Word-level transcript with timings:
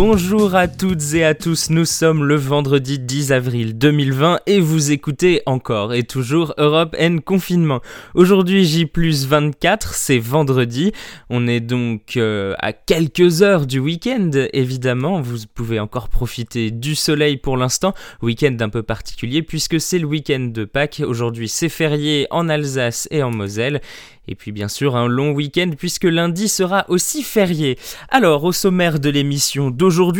Bonjour 0.00 0.54
à 0.54 0.68
toutes 0.68 1.12
et 1.14 1.24
à 1.24 1.34
tous, 1.34 1.70
nous 1.70 1.84
sommes 1.84 2.22
le 2.22 2.36
vendredi 2.36 3.00
10 3.00 3.32
avril 3.32 3.76
2020 3.76 4.42
et 4.46 4.60
vous 4.60 4.92
écoutez 4.92 5.42
encore 5.44 5.92
et 5.92 6.04
toujours 6.04 6.54
Europe 6.56 6.94
N 6.96 7.20
Confinement. 7.20 7.80
Aujourd'hui 8.14 8.64
J 8.64 8.86
plus 8.86 9.26
24, 9.26 9.94
c'est 9.94 10.20
vendredi, 10.20 10.92
on 11.30 11.48
est 11.48 11.58
donc 11.58 12.16
euh, 12.16 12.54
à 12.60 12.72
quelques 12.72 13.42
heures 13.42 13.66
du 13.66 13.80
week-end. 13.80 14.30
Évidemment, 14.52 15.20
vous 15.20 15.38
pouvez 15.52 15.80
encore 15.80 16.08
profiter 16.10 16.70
du 16.70 16.94
soleil 16.94 17.36
pour 17.36 17.56
l'instant, 17.56 17.92
week-end 18.22 18.56
un 18.60 18.68
peu 18.68 18.84
particulier 18.84 19.42
puisque 19.42 19.80
c'est 19.80 19.98
le 19.98 20.06
week-end 20.06 20.52
de 20.54 20.64
Pâques, 20.64 21.02
aujourd'hui 21.04 21.48
c'est 21.48 21.68
férié 21.68 22.28
en 22.30 22.48
Alsace 22.48 23.08
et 23.10 23.24
en 23.24 23.32
Moselle. 23.32 23.80
Et 24.28 24.34
puis 24.34 24.52
bien 24.52 24.68
sûr 24.68 24.94
un 24.94 25.08
long 25.08 25.32
week-end 25.32 25.70
puisque 25.76 26.04
lundi 26.04 26.48
sera 26.48 26.84
aussi 26.88 27.22
férié. 27.22 27.78
Alors 28.10 28.44
au 28.44 28.52
sommaire 28.52 29.00
de 29.00 29.08
l'émission 29.08 29.70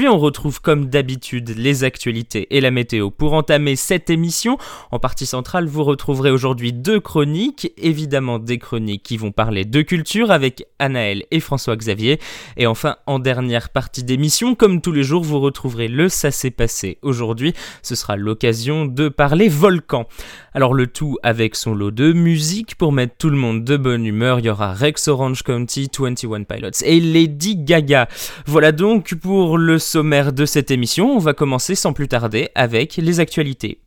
on 0.09 0.19
retrouve 0.19 0.61
comme 0.61 0.87
d'habitude 0.87 1.55
les 1.57 1.85
actualités 1.85 2.47
et 2.57 2.61
la 2.61 2.71
météo. 2.71 3.11
Pour 3.11 3.35
entamer 3.35 3.77
cette 3.77 4.09
émission, 4.11 4.57
en 4.91 4.99
partie 4.99 5.27
centrale, 5.27 5.67
vous 5.67 5.85
retrouverez 5.85 6.31
aujourd'hui 6.31 6.73
deux 6.73 7.01
chroniques, 7.01 7.73
évidemment 7.77 8.39
des 8.39 8.59
chroniques 8.59 9.03
qui 9.03 9.17
vont 9.17 9.33
parler 9.33 9.65
de 9.65 9.83
culture 9.83 10.31
avec 10.31 10.67
Anaël 10.79 11.25
et 11.31 11.41
François-Xavier. 11.41 12.19
Et 12.57 12.67
enfin, 12.67 12.97
en 13.07 13.19
dernière 13.19 13.69
partie 13.69 14.05
d'émission, 14.05 14.55
comme 14.55 14.81
tous 14.81 14.93
les 14.93 15.03
jours, 15.03 15.23
vous 15.23 15.41
retrouverez 15.41 15.89
le 15.89 16.09
Ça 16.09 16.31
s'est 16.31 16.51
passé 16.51 16.99
aujourd'hui. 17.03 17.53
Ce 17.83 17.95
sera 17.95 18.17
l'occasion 18.17 18.87
de 18.87 19.09
parler 19.09 19.49
volcan. 19.49 20.07
Alors 20.55 20.75
le 20.75 20.87
tout 20.87 21.19
avec 21.23 21.55
son 21.55 21.75
lot 21.75 21.91
de 21.91 22.13
musique 22.13 22.77
pour 22.77 22.93
mettre 22.93 23.17
tout 23.19 23.31
le 23.31 23.37
monde 23.37 23.65
de 23.65 23.77
bonne 23.77 24.07
humeur. 24.07 24.39
Il 24.39 24.47
y 24.47 24.51
aura 24.51 24.73
Rex 24.73 25.09
Orange 25.09 25.43
County, 25.43 25.89
21 25.97 26.45
Pilots 26.45 26.71
et 26.85 27.01
Lady 27.01 27.57
Gaga. 27.57 28.09
Voilà 28.47 28.73
donc 28.73 29.15
pour 29.15 29.58
le 29.59 29.79
sommaire 29.79 30.33
de 30.33 30.47
cette 30.47 30.71
émission. 30.71 31.11
On 31.15 31.19
va 31.19 31.35
commencer 31.35 31.75
sans 31.75 31.93
plus 31.93 32.09
tarder 32.09 32.49
avec 32.55 32.97
les 32.97 33.21
actualités 33.21 33.81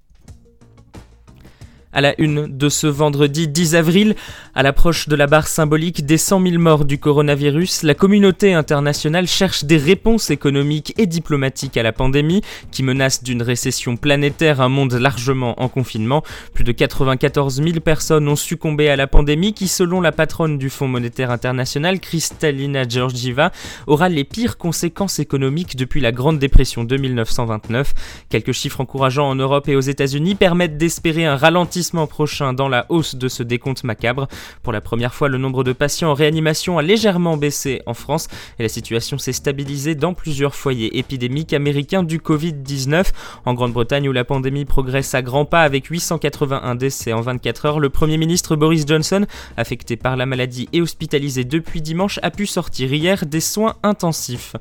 à 1.94 2.02
la 2.02 2.20
une 2.22 2.48
de 2.48 2.70
ce 2.70 2.88
vendredi 2.88 3.48
10 3.48 3.76
avril, 3.76 4.16
à 4.56 4.64
l'approche 4.64 5.08
de 5.08 5.16
la 5.16 5.28
barre 5.28 5.48
symbolique 5.48 6.06
des 6.06 6.18
100 6.18 6.42
000 6.42 6.58
morts 6.58 6.86
du 6.86 6.98
coronavirus, 6.98 7.84
la 7.84 7.96
communauté 7.96 8.54
internationale 8.54 9.28
cherche 9.28 9.66
des 9.66 9.78
réponses 9.78 10.30
économiques 10.30 10.94
et 10.98 11.06
diplomatiques 11.06 11.78
à 11.78 11.84
la 11.84 11.92
pandémie 11.92 12.42
qui 12.72 12.84
menace 12.84 13.24
d'une 13.24 13.42
récession 13.42 13.98
planétaire 13.98 14.62
un 14.62 14.70
monde 14.70 14.94
largement 14.94 15.62
en 15.62 15.68
confinement. 15.68 16.24
Plus 16.54 16.64
de 16.64 16.72
94 16.72 17.62
000 17.62 17.80
personnes 17.82 18.28
ont 18.28 18.36
succombé 18.36 18.90
à 18.90 18.96
la 18.96 19.08
pandémie 19.08 19.54
qui, 19.54 19.68
selon 19.68 20.02
la 20.02 20.12
patronne 20.12 20.58
du 20.58 20.70
Fonds 20.70 20.88
monétaire 20.88 21.32
international, 21.32 22.00
Kristalina 22.00 22.88
Georgieva, 22.88 23.52
aura 23.88 24.08
les 24.08 24.24
pires 24.24 24.58
conséquences 24.58 25.20
économiques 25.20 25.76
depuis 25.76 26.00
la 26.00 26.12
Grande 26.12 26.40
Dépression 26.40 26.84
de 26.84 26.98
1929. 26.98 27.94
Quelques 28.30 28.54
chiffres 28.54 28.82
encourageants 28.82 29.30
en 29.30 29.36
Europe 29.36 29.68
et 29.68 29.76
aux 29.76 29.82
États-Unis 29.82 30.36
permettent 30.36 30.78
d'espérer 30.78 31.26
un 31.26 31.36
ralentissement 31.36 31.81
prochain 32.08 32.54
dans 32.54 32.70
la 32.70 32.86
hausse 32.90 33.16
de 33.16 33.28
ce 33.28 33.44
décompte 33.44 33.84
macabre. 33.84 34.28
Pour 34.64 34.74
la 34.74 34.82
première 34.82 35.14
fois, 35.14 35.30
le 35.30 35.38
nombre 35.38 35.64
de 35.64 35.74
patients 35.74 36.12
en 36.12 36.14
réanimation 36.14 36.78
a 36.78 36.82
légèrement 36.82 37.38
baissé 37.38 37.82
en 37.86 37.94
France 37.94 38.28
et 38.60 38.64
la 38.64 38.70
situation 38.70 39.18
s'est 39.18 39.34
stabilisée 39.34 39.96
dans 39.96 40.14
plusieurs 40.14 40.56
foyers 40.56 40.98
épidémiques 40.98 41.54
américains 41.54 42.04
du 42.04 42.20
Covid-19. 42.20 43.12
En 43.46 43.54
Grande-Bretagne, 43.54 44.08
où 44.08 44.12
la 44.12 44.24
pandémie 44.24 44.66
progresse 44.66 45.14
à 45.16 45.22
grands 45.22 45.46
pas 45.46 45.64
avec 45.64 45.88
881 45.88 46.76
décès 46.76 47.14
en 47.14 47.22
24 47.22 47.66
heures, 47.66 47.80
le 47.80 47.90
Premier 47.90 48.18
ministre 48.18 48.56
Boris 48.56 48.86
Johnson, 48.88 49.26
affecté 49.58 49.96
par 49.98 50.16
la 50.16 50.26
maladie 50.26 50.70
et 50.74 50.82
hospitalisé 50.82 51.44
depuis 51.44 51.82
dimanche, 51.82 52.20
a 52.24 52.32
pu 52.32 52.46
sortir 52.46 52.94
hier 52.94 53.26
des 53.26 53.42
soins 53.42 53.76
intensifs. 53.84 54.56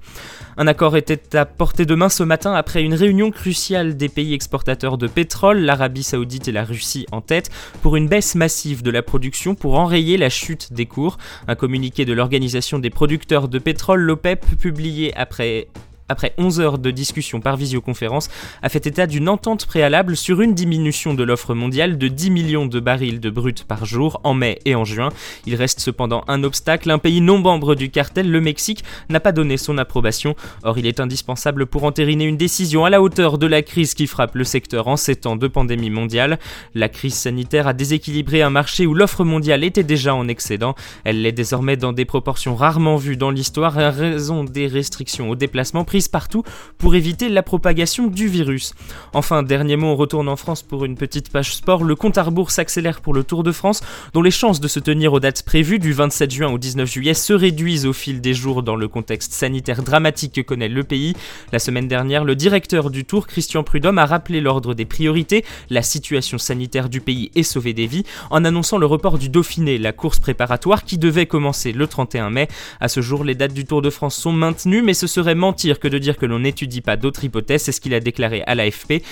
Un 0.56 0.67
accord 0.67 0.97
était 0.97 1.37
à 1.37 1.47
portée 1.47 1.87
de 1.87 1.94
main 1.94 2.09
ce 2.09 2.23
matin 2.23 2.55
après 2.55 2.83
une 2.83 2.94
réunion 2.94 3.31
cruciale 3.31 3.97
des 3.97 4.09
pays 4.09 4.34
exportateurs 4.34 4.99
de 4.99 5.06
pétrole, 5.06 5.59
l'Arabie 5.59 6.03
saoudite 6.03 6.49
et 6.49 6.53
la 6.53 6.65
Russie 6.65 7.06
en 7.12 7.21
tête, 7.21 7.50
pour 7.82 7.97
une 7.97 8.09
baisse 8.09 8.34
massive 8.34 8.82
de 8.82 8.91
la 8.91 9.03
production 9.03 9.54
pour 9.54 9.78
enrayer 9.78 10.16
la 10.16 10.28
chute 10.28 10.72
des 10.72 10.87
cours. 10.87 11.19
Un 11.48 11.54
communiqué 11.54 12.04
de 12.04 12.12
l'Organisation 12.12 12.78
des 12.78 12.91
producteurs 12.91 13.48
de 13.48 13.59
pétrole, 13.59 14.00
l'OPEP, 14.00 14.44
publié 14.59 15.15
après 15.16 15.69
après 16.10 16.34
11 16.38 16.60
heures 16.60 16.78
de 16.78 16.91
discussion 16.91 17.41
par 17.41 17.56
visioconférence, 17.56 18.28
a 18.62 18.69
fait 18.69 18.87
état 18.87 19.06
d'une 19.06 19.28
entente 19.28 19.66
préalable 19.66 20.16
sur 20.16 20.41
une 20.41 20.54
diminution 20.54 21.15
de 21.15 21.22
l'offre 21.22 21.54
mondiale 21.54 21.98
de 21.98 22.09
10 22.09 22.31
millions 22.31 22.66
de 22.66 22.81
barils 22.81 23.21
de 23.21 23.31
brut 23.31 23.65
par 23.65 23.84
jour 23.84 24.20
en 24.25 24.34
mai 24.34 24.59
et 24.65 24.75
en 24.75 24.84
juin. 24.84 25.10
Il 25.47 25.54
reste 25.54 25.81
cependant 25.81 26.25
un 26.28 26.43
obstacle, 26.43 26.91
un 26.91 26.99
pays 26.99 27.20
non 27.20 27.38
membre 27.38 27.75
du 27.75 27.91
cartel, 27.91 28.31
le 28.31 28.41
Mexique, 28.41 28.84
n'a 29.09 29.20
pas 29.20 29.32
donné 29.32 29.56
son 29.56 29.78
approbation. 29.78 30.34
Or, 30.65 30.78
il 30.78 30.87
est 30.87 31.00
indispensable 31.00 31.66
pour 31.66 31.84
entériner 31.84 32.25
une 32.25 32.37
décision 32.37 32.84
à 32.84 32.91
la 32.91 33.00
hauteur 33.00 33.38
de 33.38 33.47
la 33.47 33.62
crise 33.62 33.94
qui 33.94 34.06
frappe 34.06 34.34
le 34.34 34.44
secteur 34.44 34.88
en 34.88 34.97
ces 34.97 35.15
temps 35.15 35.37
de 35.37 35.47
pandémie 35.47 35.91
mondiale. 35.91 36.38
La 36.75 36.88
crise 36.88 37.15
sanitaire 37.15 37.69
a 37.69 37.72
déséquilibré 37.72 38.43
un 38.43 38.50
marché 38.50 38.87
où 38.87 38.94
l'offre 38.94 39.25
mondiale 39.25 39.62
était 39.62 39.84
déjà 39.84 40.15
en 40.15 40.26
excédent. 40.26 40.75
Elle 41.04 41.22
l'est 41.22 41.32
désormais 41.32 41.76
dans 41.76 41.93
des 41.93 42.04
proportions 42.04 42.56
rarement 42.56 42.97
vues 42.97 43.16
dans 43.16 43.31
l'histoire 43.31 43.78
à 43.78 43.91
raison 43.91 44.44
des 44.44 44.66
restrictions 44.66 45.31
aux 45.31 45.37
déplacements 45.37 45.84
partout 46.09 46.43
pour 46.78 46.94
éviter 46.94 47.28
la 47.28 47.43
propagation 47.43 48.06
du 48.06 48.28
virus. 48.28 48.75
Enfin, 49.12 49.43
dernier 49.43 49.77
mot, 49.77 49.88
on 49.88 49.97
retourne 49.97 50.28
en 50.28 50.37
France 50.37 50.62
pour 50.62 50.84
une 50.84 50.97
petite 50.97 51.31
page 51.31 51.55
sport. 51.55 51.84
Le 51.84 51.94
compte 51.94 52.19
à 52.19 52.22
rebours 52.22 52.50
s'accélère 52.50 53.00
pour 53.00 53.15
le 53.15 53.25
Tour 53.25 53.43
de 53.43 53.53
France, 53.53 53.83
dont 54.12 54.22
les 54.22 54.31
chances 54.31 54.61
de 54.61 54.69
se 54.69 54.81
tenir 54.81 55.12
aux 55.12 55.21
dates 55.21 55.43
prévues 55.43 55.78
du 55.78 55.93
27 55.93 56.31
juin 56.31 56.49
au 56.49 56.59
19 56.59 56.91
juillet 56.91 57.15
se 57.15 57.33
réduisent 57.33 57.87
au 57.87 57.93
fil 57.93 58.21
des 58.21 58.34
jours 58.34 58.62
dans 58.62 58.77
le 58.77 58.88
contexte 58.88 59.33
sanitaire 59.33 59.83
dramatique 59.83 60.34
que 60.34 60.41
connaît 60.41 60.69
le 60.69 60.84
pays. 60.84 61.15
La 61.53 61.59
semaine 61.59 61.88
dernière, 61.88 62.25
le 62.25 62.37
directeur 62.37 62.91
du 62.91 63.05
Tour, 63.05 63.27
Christian 63.27 63.62
Prudhomme, 63.62 63.99
a 63.99 64.06
rappelé 64.06 64.41
l'ordre 64.41 64.75
des 64.75 64.84
priorités, 64.84 65.44
la 65.69 65.82
situation 65.82 66.38
sanitaire 66.38 66.88
du 66.88 67.00
pays 67.00 67.31
et 67.34 67.43
sauver 67.43 67.72
des 67.72 67.87
vies, 67.87 68.05
en 68.31 68.44
annonçant 68.44 68.78
le 68.78 68.87
report 68.87 69.19
du 69.19 69.28
Dauphiné, 69.28 69.78
la 69.78 69.93
course 69.93 70.19
préparatoire 70.19 70.84
qui 70.84 70.99
devait 70.99 71.27
commencer 71.27 71.72
le 71.72 71.87
31 71.87 72.31
mai. 72.31 72.49
À 72.81 72.88
ce 72.88 73.00
jour, 73.00 73.25
les 73.25 73.34
dates 73.34 73.55
du 73.55 73.65
Tour 73.65 73.82
de 73.82 73.91
France 73.91 74.17
sont 74.17 74.32
maintenues, 74.32 74.82
mais 74.82 74.94
ce 74.94 75.06
serait 75.06 75.34
mentir 75.34 75.81
que 75.81 75.88
de 75.91 75.99
dire 75.99 76.17
que 76.17 76.27
l'on 76.27 76.41
n'étudie 76.41 76.81
pas 76.81 76.97
d'autres 76.97 77.25
hypothèses, 77.25 77.62
c'est 77.62 77.73
ce 77.73 77.81
qu'il 77.81 77.95
a 77.95 78.01
déclaré 78.01 78.43
à 78.47 78.55
l'AFP. 78.55 79.03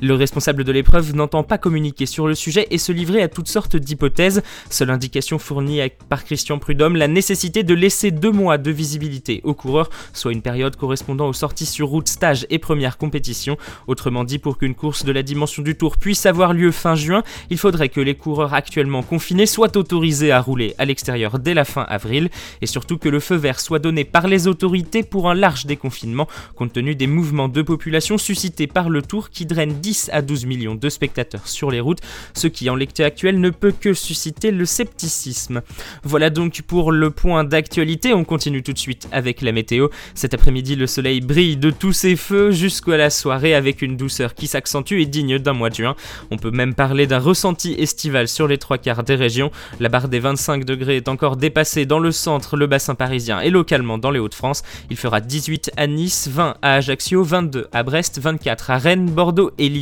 Le 0.00 0.14
responsable 0.14 0.62
de 0.62 0.70
l'épreuve 0.70 1.16
n'entend 1.16 1.42
pas 1.42 1.58
communiquer 1.58 2.06
sur 2.06 2.28
le 2.28 2.36
sujet 2.36 2.68
et 2.70 2.78
se 2.78 2.92
livrer 2.92 3.20
à 3.20 3.26
toutes 3.26 3.48
sortes 3.48 3.74
d'hypothèses. 3.74 4.44
Seule 4.70 4.90
indication 4.90 5.40
fournie 5.40 5.80
par 6.08 6.24
Christian 6.24 6.60
Prudhomme, 6.60 6.94
la 6.94 7.08
nécessité 7.08 7.64
de 7.64 7.74
laisser 7.74 8.12
deux 8.12 8.30
mois 8.30 8.58
de 8.58 8.70
visibilité 8.70 9.40
aux 9.42 9.54
coureurs, 9.54 9.90
soit 10.12 10.30
une 10.30 10.40
période 10.40 10.76
correspondant 10.76 11.26
aux 11.26 11.32
sorties 11.32 11.66
sur 11.66 11.88
route, 11.88 12.06
stage 12.06 12.46
et 12.48 12.60
première 12.60 12.96
compétition. 12.96 13.56
Autrement 13.88 14.22
dit, 14.22 14.38
pour 14.38 14.56
qu'une 14.56 14.76
course 14.76 15.04
de 15.04 15.10
la 15.10 15.24
dimension 15.24 15.64
du 15.64 15.74
Tour 15.74 15.96
puisse 15.96 16.26
avoir 16.26 16.52
lieu 16.52 16.70
fin 16.70 16.94
juin, 16.94 17.24
il 17.50 17.58
faudrait 17.58 17.88
que 17.88 18.00
les 18.00 18.14
coureurs 18.14 18.54
actuellement 18.54 19.02
confinés 19.02 19.46
soient 19.46 19.76
autorisés 19.76 20.30
à 20.30 20.40
rouler 20.40 20.76
à 20.78 20.84
l'extérieur 20.84 21.40
dès 21.40 21.54
la 21.54 21.64
fin 21.64 21.82
avril 21.82 22.30
et 22.62 22.66
surtout 22.66 22.98
que 22.98 23.08
le 23.08 23.18
feu 23.18 23.34
vert 23.34 23.58
soit 23.58 23.80
donné 23.80 24.04
par 24.04 24.28
les 24.28 24.46
autorités 24.46 25.02
pour 25.02 25.28
un 25.28 25.34
large 25.34 25.66
déconfinement 25.66 26.28
compte 26.54 26.72
tenu 26.72 26.94
des 26.94 27.08
mouvements 27.08 27.48
de 27.48 27.62
population 27.62 28.16
suscités 28.16 28.68
par 28.68 28.90
le 28.90 29.02
Tour 29.02 29.30
qui 29.30 29.44
drainent 29.44 29.80
10 29.88 30.10
à 30.12 30.20
12 30.20 30.44
millions 30.44 30.74
de 30.74 30.88
spectateurs 30.90 31.48
sur 31.48 31.70
les 31.70 31.80
routes, 31.80 32.00
ce 32.34 32.46
qui 32.46 32.68
en 32.68 32.74
lecture 32.74 33.06
actuelle 33.06 33.40
ne 33.40 33.48
peut 33.48 33.72
que 33.72 33.94
susciter 33.94 34.50
le 34.50 34.66
scepticisme. 34.66 35.62
Voilà 36.02 36.28
donc 36.28 36.60
pour 36.66 36.92
le 36.92 37.10
point 37.10 37.42
d'actualité, 37.42 38.12
on 38.12 38.24
continue 38.24 38.62
tout 38.62 38.74
de 38.74 38.78
suite 38.78 39.08
avec 39.12 39.40
la 39.40 39.50
météo. 39.50 39.88
Cet 40.14 40.34
après-midi, 40.34 40.76
le 40.76 40.86
soleil 40.86 41.22
brille 41.22 41.56
de 41.56 41.70
tous 41.70 41.94
ses 41.94 42.16
feux 42.16 42.50
jusqu'à 42.50 42.98
la 42.98 43.08
soirée 43.08 43.54
avec 43.54 43.80
une 43.80 43.96
douceur 43.96 44.34
qui 44.34 44.46
s'accentue 44.46 45.00
et 45.00 45.06
digne 45.06 45.38
d'un 45.38 45.54
mois 45.54 45.70
de 45.70 45.76
juin. 45.76 45.96
On 46.30 46.36
peut 46.36 46.50
même 46.50 46.74
parler 46.74 47.06
d'un 47.06 47.18
ressenti 47.18 47.74
estival 47.78 48.28
sur 48.28 48.46
les 48.46 48.58
trois 48.58 48.76
quarts 48.76 49.04
des 49.04 49.14
régions. 49.14 49.50
La 49.80 49.88
barre 49.88 50.08
des 50.08 50.20
25 50.20 50.66
degrés 50.66 50.96
est 50.96 51.08
encore 51.08 51.38
dépassée 51.38 51.86
dans 51.86 51.98
le 51.98 52.12
centre, 52.12 52.58
le 52.58 52.66
bassin 52.66 52.94
parisien 52.94 53.40
et 53.40 53.48
localement 53.48 53.96
dans 53.96 54.10
les 54.10 54.20
Hauts-de-France. 54.20 54.62
Il 54.90 54.98
fera 54.98 55.22
18 55.22 55.70
à 55.78 55.86
Nice, 55.86 56.28
20 56.30 56.56
à 56.60 56.74
Ajaccio, 56.74 57.24
22 57.24 57.68
à 57.72 57.82
Brest, 57.82 58.20
24 58.20 58.70
à 58.70 58.76
Rennes, 58.76 59.06
Bordeaux 59.06 59.52
et 59.56 59.77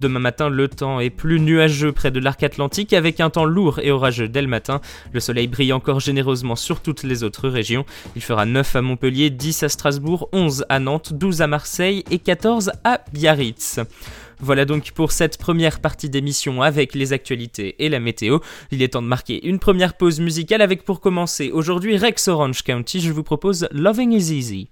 Demain 0.00 0.20
matin, 0.20 0.48
le 0.48 0.68
temps 0.68 1.00
est 1.00 1.10
plus 1.10 1.40
nuageux 1.40 1.92
près 1.92 2.10
de 2.10 2.20
l'arc 2.20 2.42
atlantique 2.42 2.92
avec 2.92 3.20
un 3.20 3.30
temps 3.30 3.44
lourd 3.44 3.80
et 3.80 3.90
orageux 3.90 4.28
dès 4.28 4.42
le 4.42 4.48
matin. 4.48 4.80
Le 5.12 5.20
soleil 5.20 5.48
brille 5.48 5.72
encore 5.72 6.00
généreusement 6.00 6.56
sur 6.56 6.80
toutes 6.80 7.02
les 7.02 7.24
autres 7.24 7.48
régions. 7.48 7.84
Il 8.16 8.22
fera 8.22 8.46
9 8.46 8.76
à 8.76 8.82
Montpellier, 8.82 9.30
10 9.30 9.64
à 9.64 9.68
Strasbourg, 9.68 10.28
11 10.32 10.64
à 10.68 10.78
Nantes, 10.78 11.12
12 11.12 11.42
à 11.42 11.46
Marseille 11.46 12.04
et 12.10 12.18
14 12.18 12.72
à 12.84 13.00
Biarritz. 13.12 13.80
Voilà 14.40 14.64
donc 14.64 14.90
pour 14.90 15.12
cette 15.12 15.38
première 15.38 15.78
partie 15.78 16.10
d'émission 16.10 16.62
avec 16.62 16.94
les 16.94 17.12
actualités 17.12 17.76
et 17.78 17.88
la 17.88 18.00
météo. 18.00 18.40
Il 18.72 18.82
est 18.82 18.88
temps 18.88 19.02
de 19.02 19.06
marquer 19.06 19.46
une 19.46 19.60
première 19.60 19.94
pause 19.94 20.18
musicale 20.18 20.62
avec 20.62 20.84
pour 20.84 21.00
commencer 21.00 21.50
aujourd'hui 21.52 21.96
Rex 21.96 22.26
Orange 22.26 22.62
County. 22.64 23.00
Je 23.00 23.12
vous 23.12 23.22
propose 23.22 23.68
Loving 23.70 24.12
is 24.12 24.32
Easy. 24.32 24.68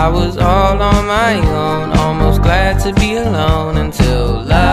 I 0.00 0.08
was 0.08 0.38
all 0.38 0.80
on 0.80 1.06
my 1.06 1.34
own, 1.36 1.92
almost 1.98 2.40
glad 2.40 2.80
to 2.84 2.94
be 2.94 3.16
alone 3.16 3.76
until 3.76 4.42
love 4.44 4.69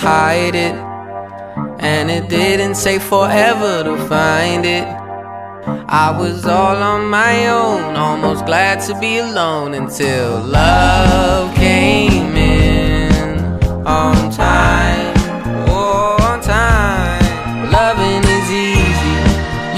hide 0.00 0.54
it, 0.54 0.74
and 1.78 2.10
it 2.10 2.30
didn't 2.30 2.74
take 2.74 3.02
forever 3.02 3.84
to 3.84 3.96
find 4.08 4.64
it. 4.64 4.86
I 5.92 6.16
was 6.18 6.46
all 6.46 6.76
on 6.76 7.10
my 7.10 7.48
own, 7.48 7.96
almost 7.96 8.46
glad 8.46 8.80
to 8.86 8.98
be 8.98 9.18
alone 9.18 9.74
until 9.74 10.40
love 10.40 11.54
came 11.54 12.34
in 12.34 13.42
on 13.86 14.30
time. 14.30 15.12
Oh, 15.68 16.16
on 16.22 16.40
time. 16.40 17.70
Loving 17.70 18.22
is 18.36 18.48
easy. 18.70 19.18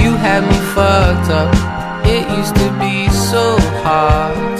You 0.03 0.11
had 0.25 0.43
me 0.51 0.59
fucked 0.75 1.31
up. 1.31 1.53
It 2.07 2.25
used 2.39 2.55
to 2.63 2.69
be 2.79 3.09
so 3.11 3.59
hard 3.83 4.52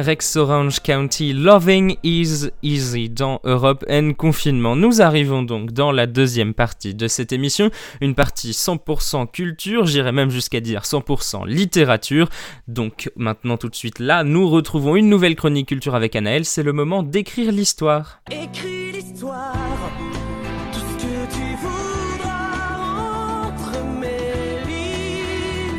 Rex 0.00 0.36
Orange 0.36 0.80
County, 0.80 1.32
Loving 1.32 1.96
is 2.02 2.48
Easy 2.62 3.08
dans 3.08 3.40
Europe 3.44 3.84
and 3.88 4.12
Confinement. 4.16 4.74
Nous 4.74 5.02
arrivons 5.02 5.42
donc 5.42 5.72
dans 5.72 5.92
la 5.92 6.06
deuxième 6.06 6.54
partie 6.54 6.94
de 6.94 7.06
cette 7.06 7.32
émission, 7.32 7.70
une 8.00 8.14
partie 8.14 8.52
100% 8.52 9.30
culture, 9.30 9.86
j'irais 9.86 10.12
même 10.12 10.30
jusqu'à 10.30 10.60
dire 10.60 10.82
100% 10.82 11.46
littérature. 11.46 12.28
Donc 12.68 13.10
maintenant 13.16 13.56
tout 13.56 13.68
de 13.68 13.74
suite 13.74 13.98
là, 13.98 14.24
nous 14.24 14.48
retrouvons 14.48 14.96
une 14.96 15.08
nouvelle 15.08 15.36
chronique 15.36 15.68
culture 15.68 15.94
avec 15.94 16.16
Anaël, 16.16 16.44
c'est 16.44 16.62
le 16.62 16.72
moment 16.72 17.02
d'écrire 17.02 17.52
l'histoire. 17.52 18.22
L'histoire, 18.92 19.54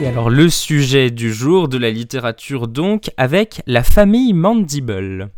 Et 0.02 0.08
alors 0.08 0.32
le 0.32 0.50
sujet 0.50 1.12
du 1.12 1.32
jour 1.32 1.68
de 1.68 1.78
la 1.78 1.92
littérature 1.92 2.68
donc 2.68 3.12
avec 3.18 3.62
la 3.68 3.84
famille 3.84 4.34
Mandible. 4.34 5.30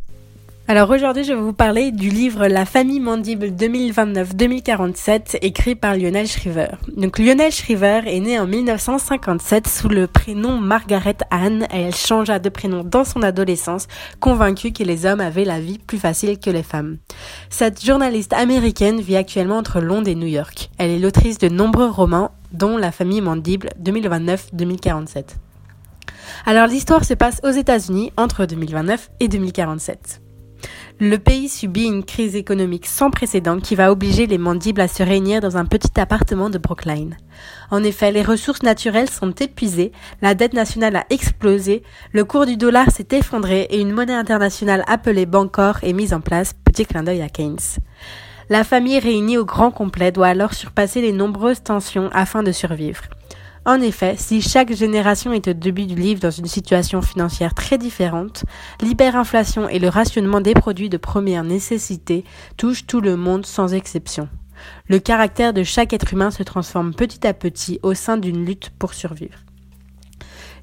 Alors 0.70 0.90
aujourd'hui, 0.90 1.26
je 1.26 1.34
vais 1.34 1.42
vous 1.42 1.52
parler 1.52 1.92
du 1.92 2.10
livre 2.10 2.48
La 2.48 2.64
famille 2.64 3.02
Mandible 3.02 3.48
2029-2047 3.48 5.40
écrit 5.42 5.76
par 5.76 5.98
Lionel 5.98 6.28
Shriver. 6.28 6.70
Donc 6.96 7.20
Lionel 7.20 7.52
Shriver 7.52 8.04
est 8.06 8.22
né 8.22 8.40
en 8.40 8.48
1957 8.48 9.68
sous 9.68 9.90
le 9.90 10.08
prénom 10.08 10.58
Margaret 10.58 11.18
Anne 11.30 11.68
et 11.74 11.82
elle 11.82 11.96
changea 11.96 12.40
de 12.40 12.48
prénom 12.48 12.86
dans 12.86 13.04
son 13.04 13.22
adolescence, 13.22 13.90
convaincue 14.22 14.72
que 14.72 14.84
les 14.84 15.06
hommes 15.06 15.20
avaient 15.20 15.44
la 15.44 15.60
vie 15.60 15.78
plus 15.78 15.98
facile 15.98 16.40
que 16.40 16.50
les 16.50 16.64
femmes. 16.64 17.00
Cette 17.50 17.84
journaliste 17.84 18.32
américaine 18.32 19.02
vit 19.02 19.18
actuellement 19.18 19.58
entre 19.58 19.82
Londres 19.82 20.08
et 20.08 20.16
New 20.16 20.28
York. 20.28 20.70
Elle 20.78 20.92
est 20.92 21.00
l'autrice 21.00 21.38
de 21.38 21.50
nombreux 21.50 21.90
romans 21.90 22.32
dont 22.54 22.78
La 22.78 22.92
famille 22.92 23.22
Mandible 23.22 23.70
2029-2047. 23.82 25.36
Alors 26.46 26.68
l'histoire 26.68 27.04
se 27.04 27.14
passe 27.14 27.42
aux 27.44 27.52
États-Unis 27.52 28.12
entre 28.18 28.46
2029 28.46 29.10
et 29.20 29.28
2047. 29.28 30.22
Le 31.00 31.18
pays 31.18 31.50
subit 31.50 31.86
une 31.86 32.06
crise 32.06 32.36
économique 32.36 32.86
sans 32.86 33.10
précédent 33.10 33.60
qui 33.60 33.76
va 33.76 33.92
obliger 33.92 34.28
les 34.28 34.38
mandibles 34.38 34.80
à 34.80 34.88
se 34.88 35.02
réunir 35.02 35.42
dans 35.42 35.58
un 35.58 35.66
petit 35.66 36.00
appartement 36.00 36.50
de 36.50 36.58
Brookline. 36.58 37.18
En 37.72 37.84
effet, 37.84 38.12
les 38.12 38.22
ressources 38.22 38.62
naturelles 38.62 39.10
sont 39.10 39.32
épuisées, 39.32 39.92
la 40.22 40.36
dette 40.36 40.54
nationale 40.54 40.96
a 40.96 41.06
explosé, 41.10 41.82
le 42.12 42.24
cours 42.24 42.46
du 42.46 42.58
dollar 42.58 42.92
s'est 42.92 43.08
effondré 43.12 43.68
et 43.72 43.82
une 43.82 43.92
monnaie 43.92 44.14
internationale 44.14 44.84
appelée 44.88 45.26
Bancor 45.26 45.80
est 45.82 45.94
mise 45.94 46.14
en 46.14 46.22
place, 46.22 46.54
petit 46.64 46.86
clin 46.86 47.04
d'œil 47.04 47.24
à 47.24 47.30
Keynes. 47.30 47.58
La 48.50 48.64
famille 48.64 49.00
réunie 49.00 49.38
au 49.38 49.46
grand 49.46 49.72
complet 49.72 50.12
doit 50.12 50.28
alors 50.28 50.54
surpasser 50.54 51.02
les 51.02 51.14
nombreuses 51.14 51.64
tensions 51.64 52.10
afin 52.12 52.44
de 52.44 52.52
survivre. 52.52 53.04
En 53.66 53.80
effet, 53.80 54.16
si 54.18 54.42
chaque 54.42 54.74
génération 54.74 55.32
est 55.32 55.48
au 55.48 55.54
début 55.54 55.86
du 55.86 55.96
livre 55.96 56.20
dans 56.20 56.32
une 56.32 56.48
situation 56.48 57.02
financière 57.02 57.54
très 57.54 57.78
différente, 57.78 58.44
l'hyperinflation 58.82 59.70
et 59.70 59.80
le 59.80 59.88
rationnement 59.88 60.42
des 60.42 60.54
produits 60.54 60.90
de 60.90 60.98
première 60.98 61.46
nécessité 61.46 62.26
touchent 62.58 62.86
tout 62.86 63.00
le 63.00 63.16
monde 63.16 63.46
sans 63.46 63.74
exception. 63.74 64.28
Le 64.90 65.00
caractère 65.00 65.54
de 65.54 65.64
chaque 65.64 65.94
être 65.94 66.12
humain 66.12 66.32
se 66.32 66.44
transforme 66.44 66.94
petit 66.94 67.26
à 67.26 67.34
petit 67.34 67.80
au 67.84 67.94
sein 67.94 68.18
d'une 68.18 68.46
lutte 68.46 68.72
pour 68.78 68.94
survivre. 68.94 69.40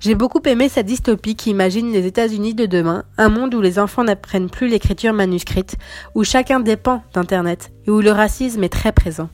J'ai 0.00 0.14
beaucoup 0.14 0.40
aimé 0.47 0.71
cette 0.71 0.87
dystopie 0.87 1.37
qui 1.37 1.50
imagine 1.50 1.92
les 1.92 2.07
États-Unis 2.07 2.54
de 2.54 2.64
demain, 2.64 3.04
un 3.19 3.28
monde 3.28 3.54
où 3.54 3.61
les 3.61 3.78
enfants 3.78 4.02
n'apprennent 4.02 4.49
plus 4.49 4.66
l'écriture 4.66 5.12
manuscrite, 5.12 5.76
où 6.14 6.25
chacun 6.25 6.59
dépend 6.59 7.02
d'Internet 7.12 7.71
et 7.87 7.90
où 7.90 8.00
le 8.00 8.11
racisme 8.11 8.64
est 8.64 8.71
très 8.71 8.92
présent. 8.92 9.28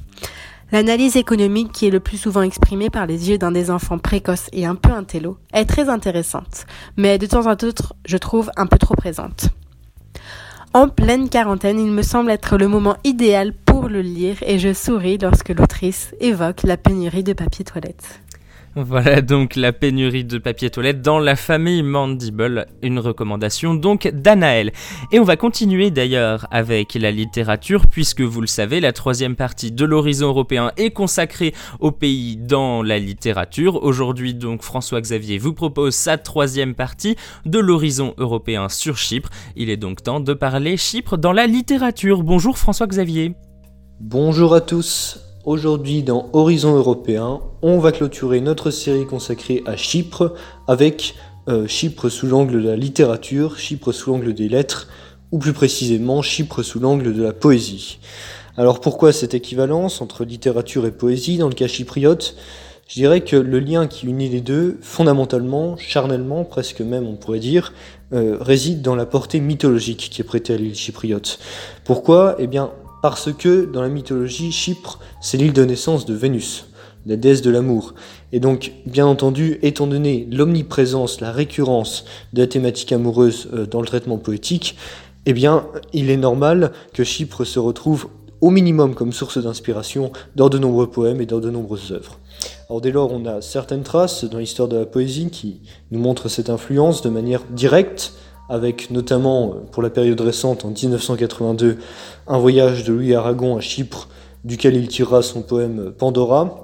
L'analyse 0.72 1.14
économique 1.14 1.70
qui 1.70 1.86
est 1.86 1.90
le 1.90 2.00
plus 2.00 2.16
souvent 2.16 2.42
exprimée 2.42 2.90
par 2.90 3.06
les 3.06 3.30
yeux 3.30 3.38
d'un 3.38 3.52
des 3.52 3.70
enfants 3.70 3.98
précoces 3.98 4.48
et 4.52 4.66
un 4.66 4.74
peu 4.74 4.90
intello 4.90 5.38
est 5.52 5.66
très 5.66 5.88
intéressante, 5.88 6.66
mais 6.96 7.16
de 7.18 7.26
temps 7.26 7.46
en 7.46 7.54
temps, 7.54 7.68
je 8.04 8.16
trouve 8.16 8.50
un 8.56 8.66
peu 8.66 8.78
trop 8.78 8.96
présente. 8.96 9.50
En 10.74 10.88
pleine 10.88 11.28
quarantaine, 11.28 11.78
il 11.78 11.92
me 11.92 12.02
semble 12.02 12.32
être 12.32 12.58
le 12.58 12.66
moment 12.66 12.96
idéal 13.04 13.52
pour 13.54 13.88
le 13.88 14.02
lire 14.02 14.38
et 14.42 14.58
je 14.58 14.74
souris 14.74 15.16
lorsque 15.16 15.50
l'autrice 15.50 16.12
évoque 16.18 16.64
la 16.64 16.76
pénurie 16.76 17.22
de 17.22 17.34
papier 17.34 17.64
toilette. 17.64 18.20
Voilà 18.78 19.22
donc 19.22 19.56
la 19.56 19.72
pénurie 19.72 20.26
de 20.26 20.36
papier 20.36 20.68
toilette 20.68 21.00
dans 21.00 21.18
la 21.18 21.34
famille 21.34 21.82
Mandible, 21.82 22.66
une 22.82 22.98
recommandation 22.98 23.74
donc 23.74 24.06
d'Anaël. 24.08 24.70
Et 25.12 25.18
on 25.18 25.24
va 25.24 25.38
continuer 25.38 25.90
d'ailleurs 25.90 26.46
avec 26.50 26.92
la 26.92 27.10
littérature 27.10 27.86
puisque 27.86 28.20
vous 28.20 28.42
le 28.42 28.46
savez, 28.46 28.80
la 28.80 28.92
troisième 28.92 29.34
partie 29.34 29.72
de 29.72 29.86
l'horizon 29.86 30.26
européen 30.26 30.72
est 30.76 30.90
consacrée 30.90 31.54
au 31.80 31.90
pays 31.90 32.36
dans 32.36 32.82
la 32.82 32.98
littérature. 32.98 33.82
Aujourd'hui 33.82 34.34
donc 34.34 34.60
François 34.60 35.00
Xavier 35.00 35.38
vous 35.38 35.54
propose 35.54 35.94
sa 35.94 36.18
troisième 36.18 36.74
partie 36.74 37.16
de 37.46 37.58
l'horizon 37.58 38.12
européen 38.18 38.68
sur 38.68 38.98
Chypre. 38.98 39.30
Il 39.56 39.70
est 39.70 39.78
donc 39.78 40.02
temps 40.02 40.20
de 40.20 40.34
parler 40.34 40.76
Chypre 40.76 41.16
dans 41.16 41.32
la 41.32 41.46
littérature. 41.46 42.22
Bonjour 42.22 42.58
François 42.58 42.88
Xavier. 42.88 43.36
Bonjour 44.00 44.54
à 44.54 44.60
tous. 44.60 45.25
Aujourd'hui 45.46 46.02
dans 46.02 46.28
Horizon 46.32 46.74
Européen, 46.74 47.40
on 47.62 47.78
va 47.78 47.92
clôturer 47.92 48.40
notre 48.40 48.72
série 48.72 49.06
consacrée 49.06 49.62
à 49.64 49.76
Chypre 49.76 50.34
avec 50.66 51.14
euh, 51.48 51.68
Chypre 51.68 52.08
sous 52.08 52.26
l'angle 52.26 52.60
de 52.60 52.68
la 52.68 52.74
littérature, 52.74 53.56
Chypre 53.56 53.92
sous 53.92 54.10
l'angle 54.10 54.34
des 54.34 54.48
lettres, 54.48 54.88
ou 55.30 55.38
plus 55.38 55.52
précisément 55.52 56.20
Chypre 56.20 56.64
sous 56.64 56.80
l'angle 56.80 57.14
de 57.14 57.22
la 57.22 57.32
poésie. 57.32 58.00
Alors 58.56 58.80
pourquoi 58.80 59.12
cette 59.12 59.34
équivalence 59.34 60.00
entre 60.00 60.24
littérature 60.24 60.84
et 60.84 60.90
poésie 60.90 61.38
dans 61.38 61.48
le 61.48 61.54
cas 61.54 61.68
chypriote? 61.68 62.34
Je 62.88 62.94
dirais 62.94 63.20
que 63.20 63.36
le 63.36 63.60
lien 63.60 63.86
qui 63.86 64.06
unit 64.08 64.28
les 64.28 64.40
deux, 64.40 64.78
fondamentalement, 64.80 65.76
charnellement, 65.76 66.42
presque 66.42 66.80
même 66.80 67.06
on 67.06 67.14
pourrait 67.14 67.38
dire, 67.38 67.72
euh, 68.12 68.36
réside 68.40 68.82
dans 68.82 68.96
la 68.96 69.06
portée 69.06 69.38
mythologique 69.38 70.08
qui 70.10 70.22
est 70.22 70.24
prêtée 70.24 70.54
à 70.54 70.56
l'île 70.56 70.74
chypriote. 70.74 71.38
Pourquoi? 71.84 72.34
Eh 72.40 72.48
bien, 72.48 72.72
parce 73.02 73.32
que 73.32 73.64
dans 73.64 73.82
la 73.82 73.88
mythologie, 73.88 74.52
Chypre, 74.52 74.98
c'est 75.20 75.36
l'île 75.36 75.52
de 75.52 75.64
naissance 75.64 76.06
de 76.06 76.14
Vénus, 76.14 76.66
la 77.06 77.16
déesse 77.16 77.42
de 77.42 77.50
l'amour. 77.50 77.94
Et 78.32 78.40
donc, 78.40 78.72
bien 78.86 79.06
entendu, 79.06 79.58
étant 79.62 79.86
donné 79.86 80.26
l'omniprésence, 80.30 81.20
la 81.20 81.32
récurrence 81.32 82.04
de 82.32 82.42
la 82.42 82.46
thématique 82.46 82.92
amoureuse 82.92 83.48
euh, 83.52 83.66
dans 83.66 83.80
le 83.80 83.86
traitement 83.86 84.18
poétique, 84.18 84.76
eh 85.26 85.32
bien, 85.32 85.66
il 85.92 86.10
est 86.10 86.16
normal 86.16 86.72
que 86.94 87.04
Chypre 87.04 87.44
se 87.44 87.58
retrouve 87.58 88.08
au 88.40 88.50
minimum 88.50 88.94
comme 88.94 89.12
source 89.12 89.38
d'inspiration 89.38 90.12
dans 90.34 90.48
de 90.48 90.58
nombreux 90.58 90.88
poèmes 90.88 91.20
et 91.20 91.26
dans 91.26 91.40
de 91.40 91.50
nombreuses 91.50 91.92
œuvres. 91.92 92.18
Alors 92.68 92.80
dès 92.80 92.92
lors, 92.92 93.12
on 93.12 93.24
a 93.26 93.40
certaines 93.40 93.82
traces 93.82 94.24
dans 94.24 94.38
l'histoire 94.38 94.68
de 94.68 94.76
la 94.76 94.86
poésie 94.86 95.30
qui 95.30 95.60
nous 95.90 95.98
montrent 95.98 96.28
cette 96.28 96.50
influence 96.50 97.02
de 97.02 97.08
manière 97.08 97.42
directe, 97.50 98.12
avec 98.48 98.90
notamment, 98.90 99.50
euh, 99.50 99.52
pour 99.70 99.82
la 99.82 99.90
période 99.90 100.20
récente, 100.20 100.64
en 100.64 100.70
1982, 100.70 101.78
un 102.26 102.38
voyage 102.38 102.84
de 102.84 102.92
Louis 102.92 103.14
Aragon 103.14 103.56
à 103.56 103.60
Chypre, 103.60 104.08
duquel 104.44 104.76
il 104.76 104.88
tirera 104.88 105.22
son 105.22 105.42
poème 105.42 105.92
Pandora. 105.96 106.62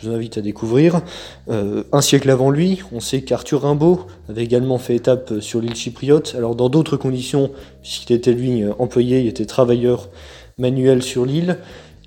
Je 0.00 0.08
vous 0.08 0.14
invite 0.14 0.36
à 0.36 0.42
découvrir. 0.42 1.00
Euh, 1.48 1.84
un 1.92 2.00
siècle 2.00 2.28
avant 2.30 2.50
lui, 2.50 2.82
on 2.92 3.00
sait 3.00 3.22
qu'Arthur 3.22 3.62
Rimbaud 3.62 4.06
avait 4.28 4.44
également 4.44 4.78
fait 4.78 4.94
étape 4.94 5.40
sur 5.40 5.60
l'île 5.60 5.74
chypriote, 5.74 6.34
alors 6.36 6.54
dans 6.54 6.68
d'autres 6.68 6.96
conditions, 6.96 7.50
puisqu'il 7.82 8.14
était 8.14 8.32
lui 8.32 8.62
euh, 8.62 8.72
employé, 8.78 9.20
il 9.20 9.26
était 9.26 9.46
travailleur 9.46 10.08
manuel 10.58 11.02
sur 11.02 11.24
l'île, 11.24 11.58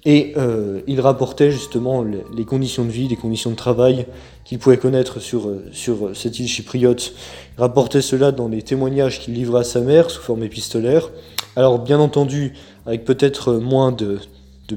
et 0.05 0.33
euh, 0.37 0.81
il 0.87 1.01
rapportait 1.01 1.51
justement 1.51 2.03
les 2.03 2.45
conditions 2.45 2.85
de 2.85 2.91
vie, 2.91 3.07
les 3.07 3.15
conditions 3.15 3.51
de 3.51 3.55
travail 3.55 4.05
qu'il 4.49 4.57
pouvait 4.57 4.77
connaître 4.77 5.19
sur, 5.19 5.47
euh, 5.47 5.63
sur 5.71 6.09
cette 6.15 6.39
île 6.39 6.47
chypriote. 6.47 7.13
Rapportait 7.59 8.01
cela 8.01 8.31
dans 8.31 8.47
les 8.47 8.63
témoignages 8.63 9.19
qu'il 9.19 9.35
livrait 9.35 9.59
à 9.59 9.63
sa 9.63 9.79
mère 9.79 10.09
sous 10.09 10.23
forme 10.23 10.43
épistolaire. 10.43 11.11
Alors 11.55 11.77
bien 11.77 11.99
entendu, 11.99 12.53
avec 12.87 13.05
peut-être 13.05 13.53
moins 13.53 13.91
de, 13.91 14.17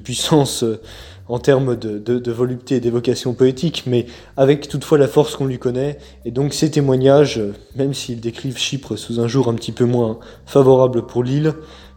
puissance 0.04 0.62
euh, 0.62 0.78
en 1.26 1.38
termes 1.38 1.74
de, 1.74 2.30
volupté 2.30 2.76
et 2.76 2.80
d'évocation 2.80 3.32
poétique, 3.32 3.84
mais 3.86 4.04
avec 4.36 4.68
toutefois 4.68 4.98
la 4.98 5.08
force 5.08 5.36
qu'on 5.36 5.46
lui 5.46 5.58
connaît. 5.58 5.96
Et 6.26 6.32
donc 6.32 6.52
ces 6.52 6.70
témoignages, 6.70 7.38
euh, 7.38 7.54
même 7.74 7.94
s'ils 7.94 8.20
décrivent 8.20 8.58
Chypre 8.58 8.96
sous 8.96 9.20
un 9.20 9.26
jour 9.26 9.48
un 9.48 9.54
petit 9.54 9.72
peu 9.72 9.86
moins 9.86 10.18
favorable 10.44 11.06
pour 11.06 11.24
l'île, 11.24 11.54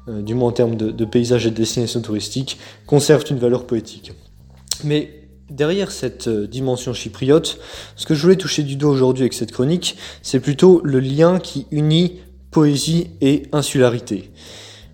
euh, 0.08 0.22
du 0.22 0.34
moins 0.34 0.48
en 0.48 0.54
termes 0.54 0.78
de, 0.78 0.92
de 0.92 1.04
paysage 1.04 1.46
et 1.46 1.52
de 1.52 1.56
destination 1.56 2.00
touristique, 2.00 2.58
conservent 2.86 3.26
une 3.30 3.40
valeur 3.40 3.66
poétique. 3.68 4.14
Mais 4.86 5.25
derrière 5.50 5.92
cette 5.92 6.28
euh, 6.28 6.48
dimension 6.48 6.94
chypriote, 6.94 7.60
ce 7.96 8.06
que 8.06 8.16
je 8.16 8.22
voulais 8.22 8.36
toucher 8.36 8.64
du 8.64 8.76
doigt 8.76 8.92
aujourd'hui 8.92 9.24
avec 9.24 9.34
cette 9.34 9.52
chronique, 9.52 9.98
c'est 10.22 10.40
plutôt 10.40 10.82
le 10.84 11.00
lien 11.00 11.40
qui 11.40 11.68
unit 11.72 12.20
poésie 12.52 13.12
et 13.22 13.44
insularité. 13.52 14.32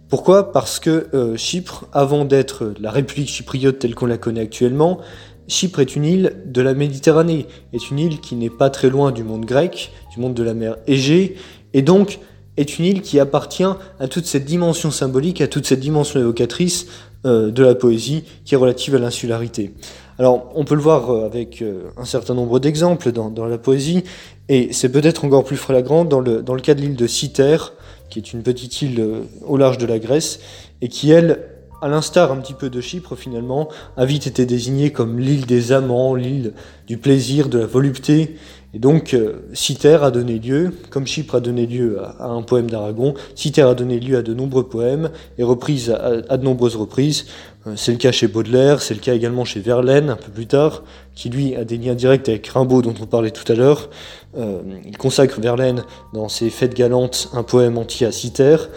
Pourquoi? 0.10 0.52
Parce 0.52 0.80
que 0.80 1.08
euh, 1.14 1.38
Chypre, 1.38 1.86
avant 1.94 2.26
d'être 2.26 2.74
la 2.80 2.92
République 2.92 3.30
chypriote 3.30 3.80
telle 3.80 3.96
qu'on 3.96 4.08
la 4.08 4.18
connaît 4.18 4.42
actuellement, 4.42 5.00
Chypre 5.48 5.80
est 5.80 5.96
une 5.96 6.06
île 6.06 6.42
de 6.46 6.62
la 6.62 6.74
Méditerranée, 6.74 7.48
est 7.74 7.90
une 7.90 8.00
île 8.00 8.20
qui 8.20 8.36
n'est 8.36 8.50
pas 8.50 8.70
très 8.70 8.90
loin 8.90 9.12
du 9.12 9.24
monde 9.24 9.46
grec, 9.46 9.92
du 10.14 10.20
monde 10.20 10.34
de 10.34 10.44
la 10.44 10.54
mer 10.54 10.78
Égée, 10.88 11.36
et 11.74 11.82
donc 11.82 12.20
est 12.62 12.80
une 12.80 12.86
île 12.86 13.02
qui 13.02 13.20
appartient 13.20 13.64
à 14.00 14.08
toute 14.08 14.26
cette 14.26 14.46
dimension 14.46 14.92
symbolique, 14.92 15.42
à 15.42 15.48
toute 15.48 15.66
cette 15.66 15.80
dimension 15.80 16.20
évocatrice 16.20 16.88
euh, 17.26 17.52
de 17.52 17.64
la 17.64 17.76
poésie 17.76 18.24
qui 18.46 18.56
est 18.56 18.58
relative 18.58 18.96
à 18.96 19.00
l'insularité. 19.00 19.74
Alors, 20.18 20.52
on 20.56 20.66
peut 20.66 20.76
le 20.76 20.82
voir 20.82 21.12
euh, 21.12 21.26
avec 21.26 21.62
euh, 21.62 21.84
un 21.98 22.06
certain 22.06 22.34
nombre 22.34 22.60
d'exemples 22.60 23.12
dans, 23.12 23.46
la 23.46 23.58
poésie, 23.58 24.04
et 24.50 24.74
c'est 24.74 24.92
peut-être 24.92 25.26
encore 25.26 25.44
plus 25.44 25.58
flagrant 25.58 26.04
dans 26.04 26.20
le, 26.20 26.42
cas 26.62 26.74
de 26.74 26.82
l'île 26.82 26.96
de 26.96 27.08
Cythère, 27.08 27.74
qui 28.10 28.20
est 28.20 28.34
une 28.34 28.44
petite 28.44 28.82
île 28.82 29.06
au 29.46 29.56
large 29.58 29.78
de 29.78 29.86
la 29.86 30.00
Grèce, 30.00 30.40
et 30.82 30.88
qui, 30.88 31.12
elle, 31.12 31.48
à 31.82 31.88
l'instar 31.88 32.32
un 32.32 32.38
petit 32.38 32.54
peu 32.54 32.70
de 32.70 32.80
Chypre 32.80 33.16
finalement, 33.16 33.70
a 33.98 34.06
vite 34.06 34.28
été 34.28 34.46
désignée 34.46 34.92
comme 34.92 35.20
l'île 35.20 35.46
des 35.46 35.72
amants, 35.72 36.16
l'île 36.16 36.54
du 36.88 36.98
plaisir, 36.98 37.50
de 37.50 37.60
la 37.60 37.66
volupté. 37.66 38.36
Et 38.74 38.80
donc, 38.80 39.14
euh, 39.14 39.50
Cythère 39.54 40.04
a 40.04 40.12
donné 40.12 40.40
lieu, 40.40 40.72
comme 40.90 41.06
Chypre 41.06 41.36
a 41.36 41.40
donné 41.42 41.66
lieu 41.66 42.00
à, 42.02 42.28
un 42.28 42.42
poème 42.42 42.70
d'Aragon, 42.70 43.16
Cythère 43.36 43.68
a 43.68 43.76
donné 43.76 44.00
lieu 44.00 44.18
à 44.18 44.22
de 44.22 44.34
nombreux 44.34 44.68
poèmes, 44.68 45.12
et 45.38 45.44
reprise 45.44 45.90
à, 45.92 46.38
de 46.38 46.44
nombreuses 46.44 46.78
reprises. 46.78 47.26
Euh, 47.68 47.74
c'est 47.76 47.92
le 47.92 47.98
cas 47.98 48.12
chez 48.12 48.28
Baudelaire, 48.28 48.82
c'est 48.82 48.94
le 48.94 49.02
cas 49.02 49.14
également 49.14 49.44
chez 49.44 49.60
Verlaine, 49.60 50.10
un 50.10 50.16
peu 50.16 50.32
plus 50.32 50.48
tard, 50.48 50.84
qui 51.16 51.30
lui 51.30 51.56
a 51.56 51.66
des 51.66 51.78
liens 51.78 51.96
directs 51.96 52.28
avec 52.30 52.48
Rimbaud 52.48 52.82
dont 52.82 52.96
on 53.02 53.06
parlait 53.06 53.32
tout 53.32 53.50
à 53.52 53.56
l'heure. 53.56 53.90
Euh, 54.38 54.62
il 54.86 54.98
consacre 54.98 55.42
Verlaine 55.42 55.84
dans 56.14 56.30
ses 56.30 56.50
Fêtes 56.50 56.74
galantes 56.74 57.30
un 57.34 57.44
poème 57.44 57.78
entier 57.78 58.08
à 58.08 58.12
Cythère. 58.12 58.70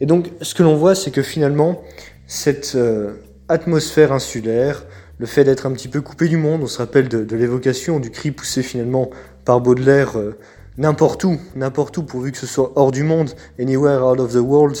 Et 0.00 0.06
donc, 0.06 0.32
ce 0.40 0.54
que 0.54 0.62
l'on 0.62 0.76
voit, 0.76 0.94
c'est 0.94 1.10
que 1.10 1.22
finalement, 1.22 1.82
cette 2.26 2.72
euh, 2.74 3.16
atmosphère 3.48 4.12
insulaire, 4.12 4.84
le 5.22 5.28
fait 5.28 5.44
d'être 5.44 5.66
un 5.66 5.70
petit 5.70 5.86
peu 5.86 6.00
coupé 6.00 6.26
du 6.26 6.36
monde, 6.36 6.64
on 6.64 6.66
se 6.66 6.78
rappelle 6.78 7.06
de, 7.08 7.36
l'évocation 7.36 8.00
du 8.00 8.10
cri 8.10 8.32
poussé 8.32 8.60
finalement 8.60 9.08
par 9.44 9.60
Baudelaire 9.60 10.18
euh, 10.18 10.36
n'importe 10.78 11.22
où, 11.22 11.38
n'importe 11.54 11.96
où, 11.96 12.02
pourvu 12.02 12.32
que 12.32 12.38
ce 12.38 12.46
soit 12.48 12.72
hors 12.74 12.90
du 12.90 13.04
monde, 13.04 13.30
anywhere 13.56 14.04
out 14.04 14.18
of 14.18 14.32
the 14.32 14.40
world, 14.40 14.78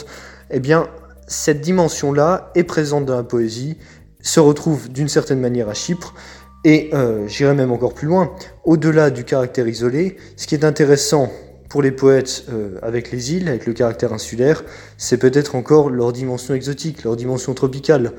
eh 0.50 0.58
bien, 0.58 0.88
cette 1.28 1.60
dimension-là 1.60 2.50
est 2.56 2.64
présente 2.64 3.06
dans 3.06 3.14
la 3.14 3.22
poésie, 3.22 3.76
se 4.20 4.40
retrouve 4.40 4.88
d'une 4.88 5.06
certaine 5.06 5.38
manière 5.38 5.68
à 5.68 5.74
Chypre, 5.74 6.12
et 6.64 6.90
euh, 6.92 7.28
j'irai 7.28 7.54
même 7.54 7.70
encore 7.70 7.94
plus 7.94 8.08
loin, 8.08 8.32
au-delà 8.64 9.10
du 9.10 9.22
caractère 9.22 9.68
isolé, 9.68 10.16
ce 10.36 10.48
qui 10.48 10.56
est 10.56 10.64
intéressant 10.64 11.30
pour 11.72 11.82
les 11.82 11.92
poètes 11.92 12.46
euh, 12.52 12.78
avec 12.82 13.12
les 13.12 13.32
îles, 13.32 13.48
avec 13.48 13.64
le 13.64 13.74
caractère 13.74 14.12
insulaire, 14.12 14.64
c'est 14.98 15.16
peut-être 15.16 15.54
encore 15.54 15.88
leur 15.88 16.12
dimension 16.12 16.52
exotique, 16.52 17.04
leur 17.04 17.14
dimension 17.14 17.54
tropicale. 17.54 18.12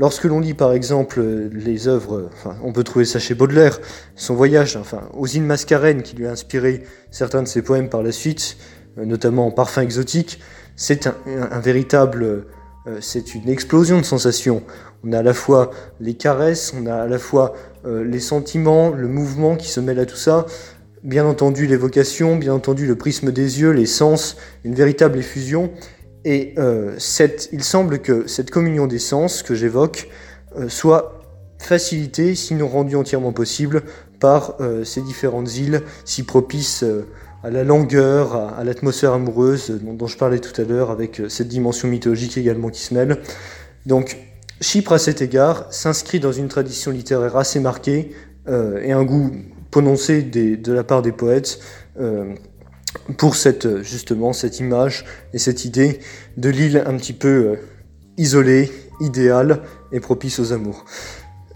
Lorsque 0.00 0.24
l'on 0.24 0.40
lit 0.40 0.54
par 0.54 0.72
exemple 0.72 1.20
les 1.52 1.86
œuvres, 1.86 2.30
on 2.64 2.72
peut 2.72 2.84
trouver 2.84 3.04
ça 3.04 3.18
chez 3.18 3.34
Baudelaire, 3.34 3.78
son 4.16 4.34
voyage 4.34 4.78
enfin, 4.78 5.02
aux 5.12 5.26
îles 5.26 5.42
Mascarennes 5.42 6.00
qui 6.00 6.16
lui 6.16 6.26
a 6.26 6.30
inspiré 6.30 6.84
certains 7.10 7.42
de 7.42 7.46
ses 7.46 7.60
poèmes 7.60 7.90
par 7.90 8.02
la 8.02 8.10
suite, 8.10 8.56
euh, 8.96 9.04
notamment 9.04 9.50
Parfum 9.50 9.82
exotique, 9.82 10.40
c'est 10.74 11.06
un, 11.06 11.60
véritable, 11.60 12.46
euh, 12.86 12.96
c'est 13.02 13.34
une 13.34 13.50
explosion 13.50 13.98
de 13.98 14.06
sensations. 14.06 14.62
On 15.04 15.12
a 15.12 15.18
à 15.18 15.22
la 15.22 15.34
fois 15.34 15.70
les 16.00 16.14
caresses, 16.14 16.72
on 16.74 16.86
a 16.86 16.94
à 16.94 17.06
la 17.06 17.18
fois 17.18 17.52
euh, 17.84 18.02
les 18.02 18.20
sentiments, 18.20 18.88
le 18.88 19.06
mouvement 19.06 19.54
qui 19.54 19.68
se 19.68 19.80
mêle 19.80 19.98
à 19.98 20.06
tout 20.06 20.16
ça, 20.16 20.46
bien 21.02 21.26
entendu 21.26 21.66
l'évocation, 21.66 22.36
bien 22.36 22.54
entendu 22.54 22.86
le 22.86 22.96
prisme 22.96 23.32
des 23.32 23.60
yeux, 23.60 23.72
les 23.72 23.84
sens, 23.84 24.38
une 24.64 24.74
véritable 24.74 25.18
effusion. 25.18 25.70
Et 26.24 26.54
euh, 26.58 26.94
cette, 26.98 27.48
il 27.52 27.64
semble 27.64 28.00
que 28.00 28.26
cette 28.26 28.50
communion 28.50 28.86
des 28.86 28.98
sens 28.98 29.42
que 29.42 29.54
j'évoque 29.54 30.08
euh, 30.56 30.68
soit 30.68 31.20
facilitée, 31.58 32.34
sinon 32.34 32.68
rendue 32.68 32.96
entièrement 32.96 33.32
possible, 33.32 33.82
par 34.18 34.56
euh, 34.60 34.84
ces 34.84 35.00
différentes 35.00 35.56
îles 35.56 35.82
si 36.04 36.24
propices 36.24 36.84
à 37.42 37.50
la 37.50 37.64
langueur, 37.64 38.34
à, 38.34 38.64
l'atmosphère 38.64 39.14
amoureuse 39.14 39.70
dont, 39.82 40.06
je 40.06 40.18
parlais 40.18 40.40
tout 40.40 40.58
à 40.60 40.64
l'heure, 40.64 40.90
avec 40.90 41.22
cette 41.28 41.48
dimension 41.48 41.88
mythologique 41.88 42.36
également 42.36 42.68
qui 42.68 42.80
se 42.80 42.92
mêle. 42.92 43.18
Donc, 43.86 44.18
Chypre, 44.60 44.92
à 44.92 44.98
cet 44.98 45.22
égard, 45.22 45.72
s'inscrit 45.72 46.20
dans 46.20 46.32
une 46.32 46.48
tradition 46.48 46.90
littéraire 46.90 47.38
assez 47.38 47.60
marquée 47.60 48.14
et 48.46 48.92
un 48.92 49.04
goût 49.04 49.30
prononcé 49.70 50.20
de 50.22 50.72
la 50.72 50.84
part 50.84 51.00
des 51.00 51.12
poètes 51.12 51.60
pour 53.16 53.36
cette, 53.36 53.82
justement 53.82 54.32
cette 54.32 54.58
image 54.58 55.04
et 55.32 55.38
cette 55.38 55.64
idée 55.64 56.00
de 56.36 56.48
l'île 56.48 56.82
un 56.86 56.96
petit 56.96 57.12
peu 57.12 57.28
euh, 57.28 57.56
isolée, 58.16 58.70
idéale 59.00 59.62
et 59.92 60.00
propice 60.00 60.38
aux 60.38 60.52
amours. 60.52 60.84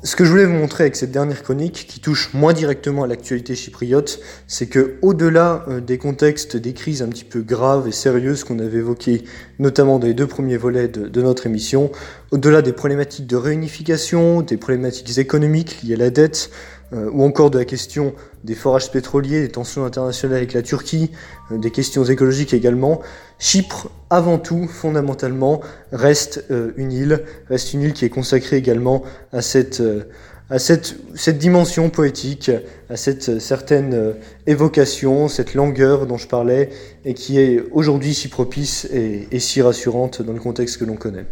Ce 0.02 0.16
que 0.16 0.24
je 0.26 0.30
voulais 0.30 0.44
vous 0.44 0.52
montrer 0.52 0.84
avec 0.84 0.96
cette 0.96 1.12
dernière 1.12 1.42
chronique, 1.42 1.86
qui 1.88 1.98
touche 1.98 2.34
moins 2.34 2.52
directement 2.52 3.04
à 3.04 3.06
l'actualité 3.06 3.54
chypriote, 3.54 4.20
c'est 4.46 4.66
que 4.66 4.96
au-delà 5.00 5.64
euh, 5.68 5.80
des 5.80 5.96
contextes, 5.96 6.58
des 6.58 6.74
crises 6.74 7.00
un 7.00 7.08
petit 7.08 7.24
peu 7.24 7.40
graves 7.40 7.88
et 7.88 7.92
sérieuses 7.92 8.44
qu'on 8.44 8.58
avait 8.58 8.78
évoquées, 8.78 9.24
notamment 9.58 9.98
dans 9.98 10.06
les 10.06 10.14
deux 10.14 10.26
premiers 10.26 10.58
volets 10.58 10.88
de 10.88 11.22
notre 11.22 11.46
émission, 11.46 11.90
au-delà 12.32 12.60
des 12.60 12.72
problématiques 12.72 13.26
de 13.26 13.36
réunification, 13.36 14.42
des 14.42 14.58
problématiques 14.58 15.16
économiques 15.16 15.78
liées 15.82 15.94
à 15.94 15.98
la 15.98 16.10
dette, 16.10 16.50
euh, 16.94 17.10
ou 17.12 17.24
encore 17.24 17.50
de 17.50 17.58
la 17.58 17.64
question 17.64 18.14
des 18.44 18.54
forages 18.54 18.90
pétroliers, 18.90 19.40
des 19.40 19.48
tensions 19.48 19.84
internationales 19.84 20.36
avec 20.36 20.52
la 20.52 20.62
Turquie, 20.62 21.10
euh, 21.50 21.58
des 21.58 21.70
questions 21.70 22.04
écologiques 22.04 22.54
également, 22.54 23.00
Chypre, 23.38 23.90
avant 24.10 24.38
tout, 24.38 24.68
fondamentalement, 24.68 25.60
reste 25.92 26.44
euh, 26.50 26.72
une 26.76 26.92
île, 26.92 27.24
reste 27.48 27.72
une 27.74 27.82
île 27.82 27.92
qui 27.92 28.04
est 28.04 28.10
consacrée 28.10 28.56
également 28.56 29.02
à 29.32 29.42
cette, 29.42 29.80
euh, 29.80 30.04
à 30.50 30.58
cette, 30.58 30.96
cette 31.14 31.38
dimension 31.38 31.90
poétique, 31.90 32.50
à 32.90 32.96
cette 32.96 33.40
certaine 33.40 34.14
évocation, 34.46 35.28
cette 35.28 35.54
langueur 35.54 36.06
dont 36.06 36.18
je 36.18 36.28
parlais, 36.28 36.68
et 37.04 37.14
qui 37.14 37.40
est 37.40 37.64
aujourd'hui 37.72 38.14
si 38.14 38.28
propice 38.28 38.86
et 38.92 39.40
si 39.40 39.62
rassurante 39.62 40.20
dans 40.20 40.34
le 40.34 40.40
contexte 40.40 40.76
que 40.76 40.84
l'on 40.84 40.96
connaît. 40.96 41.24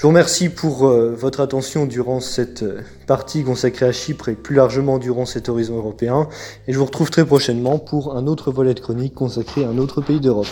Je 0.00 0.04
vous 0.04 0.08
remercie 0.08 0.48
pour 0.48 0.86
euh, 0.86 1.14
votre 1.14 1.40
attention 1.40 1.84
durant 1.84 2.20
cette 2.20 2.62
euh, 2.62 2.80
partie 3.06 3.44
consacrée 3.44 3.84
à 3.84 3.92
Chypre 3.92 4.30
et 4.30 4.34
plus 4.34 4.56
largement 4.56 4.98
durant 4.98 5.26
cet 5.26 5.50
horizon 5.50 5.76
européen. 5.76 6.26
Et 6.66 6.72
je 6.72 6.78
vous 6.78 6.86
retrouve 6.86 7.10
très 7.10 7.26
prochainement 7.26 7.78
pour 7.78 8.16
un 8.16 8.26
autre 8.26 8.50
volet 8.50 8.72
de 8.72 8.80
chronique 8.80 9.12
consacré 9.12 9.62
à 9.62 9.68
un 9.68 9.76
autre 9.76 10.00
pays 10.00 10.18
d'Europe. 10.18 10.46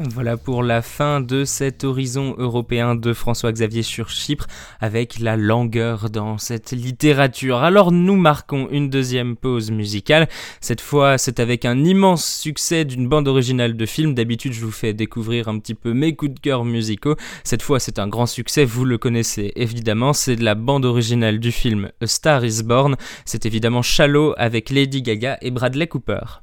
Voilà 0.00 0.36
pour 0.36 0.64
la 0.64 0.82
fin 0.82 1.20
de 1.20 1.44
cet 1.44 1.84
horizon 1.84 2.34
européen 2.36 2.96
de 2.96 3.12
François-Xavier 3.12 3.84
sur 3.84 4.10
Chypre 4.10 4.46
avec 4.80 5.20
la 5.20 5.36
langueur 5.36 6.10
dans 6.10 6.36
cette 6.36 6.72
littérature. 6.72 7.58
Alors 7.58 7.92
nous 7.92 8.16
marquons 8.16 8.66
une 8.72 8.90
deuxième 8.90 9.36
pause 9.36 9.70
musicale. 9.70 10.28
Cette 10.60 10.80
fois 10.80 11.16
c'est 11.16 11.38
avec 11.38 11.64
un 11.64 11.84
immense 11.84 12.26
succès 12.26 12.84
d'une 12.84 13.08
bande 13.08 13.28
originale 13.28 13.76
de 13.76 13.86
film. 13.86 14.14
D'habitude 14.14 14.52
je 14.52 14.64
vous 14.64 14.72
fais 14.72 14.94
découvrir 14.94 15.46
un 15.46 15.60
petit 15.60 15.74
peu 15.74 15.92
mes 15.92 16.16
coups 16.16 16.34
de 16.34 16.40
cœur 16.40 16.64
musicaux. 16.64 17.14
Cette 17.44 17.62
fois 17.62 17.78
c'est 17.78 18.00
un 18.00 18.08
grand 18.08 18.26
succès, 18.26 18.64
vous 18.64 18.84
le 18.84 18.98
connaissez 18.98 19.52
évidemment. 19.54 20.12
C'est 20.12 20.34
de 20.34 20.44
la 20.44 20.56
bande 20.56 20.86
originale 20.86 21.38
du 21.38 21.52
film 21.52 21.92
A 22.00 22.08
Star 22.08 22.44
is 22.44 22.64
Born. 22.64 22.96
C'est 23.24 23.46
évidemment 23.46 23.82
Shallow 23.82 24.34
avec 24.38 24.70
Lady 24.70 25.02
Gaga 25.02 25.38
et 25.40 25.52
Bradley 25.52 25.86
Cooper. 25.86 26.42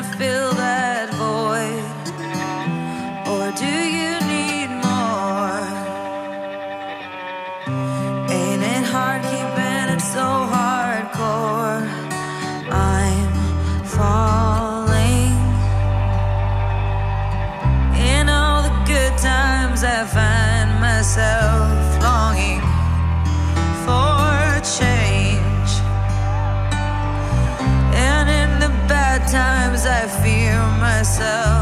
myself. 31.21 31.60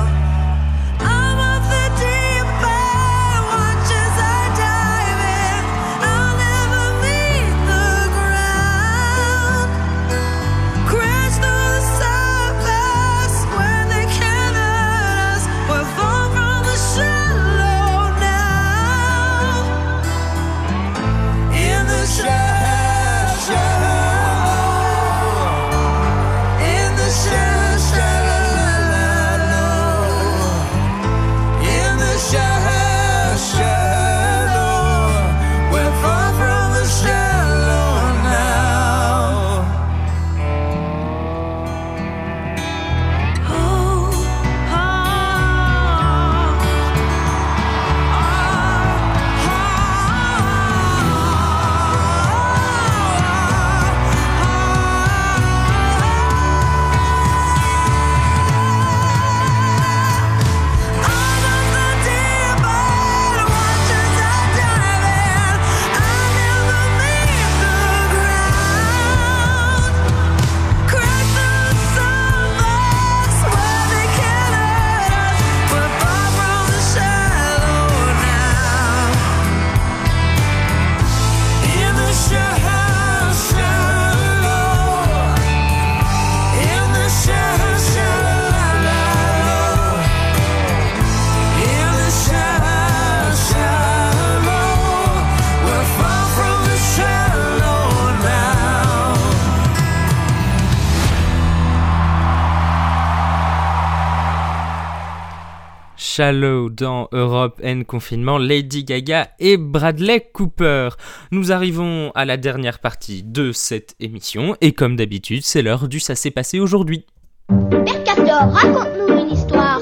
Shallow 106.19 106.69
dans 106.69 107.07
Europe 107.13 107.61
N 107.63 107.85
Confinement, 107.85 108.37
Lady 108.37 108.83
Gaga 108.83 109.29
et 109.39 109.55
Bradley 109.55 110.19
Cooper. 110.33 110.89
Nous 111.31 111.53
arrivons 111.53 112.11
à 112.13 112.25
la 112.25 112.35
dernière 112.35 112.79
partie 112.79 113.23
de 113.23 113.53
cette 113.53 113.95
émission 114.01 114.53
et 114.59 114.73
comme 114.73 114.97
d'habitude, 114.97 115.43
c'est 115.45 115.61
l'heure 115.61 115.87
du 115.87 116.01
Ça 116.01 116.15
s'est 116.15 116.29
passé 116.29 116.59
aujourd'hui. 116.59 117.05
Père 117.47 118.03
Castor, 118.03 118.51
raconte-nous 118.51 119.17
une 119.17 119.29
histoire. 119.29 119.79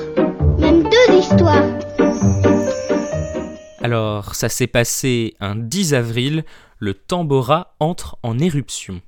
Même 0.59 0.83
deux 0.83 1.15
histoires. 1.17 1.65
Alors, 3.81 4.35
ça 4.35 4.47
s'est 4.47 4.67
passé 4.67 5.33
un 5.39 5.55
10 5.55 5.95
avril, 5.95 6.45
le 6.77 6.93
Tambora 6.93 7.73
entre 7.79 8.19
en 8.21 8.37
éruption. 8.37 9.01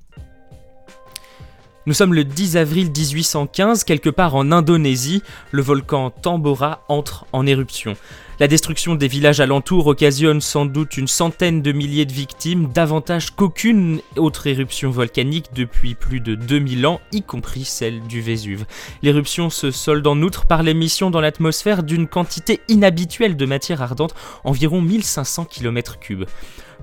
Nous 1.86 1.94
sommes 1.94 2.12
le 2.12 2.24
10 2.24 2.58
avril 2.58 2.90
1815, 2.94 3.84
quelque 3.84 4.10
part 4.10 4.34
en 4.34 4.52
Indonésie, 4.52 5.22
le 5.50 5.62
volcan 5.62 6.10
Tambora 6.10 6.84
entre 6.88 7.24
en 7.32 7.46
éruption. 7.46 7.96
La 8.38 8.48
destruction 8.48 8.96
des 8.96 9.08
villages 9.08 9.40
alentours 9.40 9.86
occasionne 9.86 10.42
sans 10.42 10.66
doute 10.66 10.98
une 10.98 11.08
centaine 11.08 11.62
de 11.62 11.72
milliers 11.72 12.04
de 12.04 12.12
victimes, 12.12 12.68
davantage 12.68 13.30
qu'aucune 13.30 14.00
autre 14.16 14.46
éruption 14.46 14.90
volcanique 14.90 15.54
depuis 15.54 15.94
plus 15.94 16.20
de 16.20 16.34
2000 16.34 16.86
ans, 16.86 17.00
y 17.12 17.22
compris 17.22 17.64
celle 17.64 18.02
du 18.02 18.20
Vésuve. 18.20 18.66
L'éruption 19.02 19.48
se 19.48 19.70
solde 19.70 20.06
en 20.06 20.20
outre 20.20 20.44
par 20.44 20.62
l'émission 20.62 21.10
dans 21.10 21.22
l'atmosphère 21.22 21.82
d'une 21.82 22.08
quantité 22.08 22.60
inhabituelle 22.68 23.38
de 23.38 23.46
matière 23.46 23.80
ardente, 23.80 24.14
environ 24.44 24.82
1500 24.82 25.46
km3. 25.50 26.26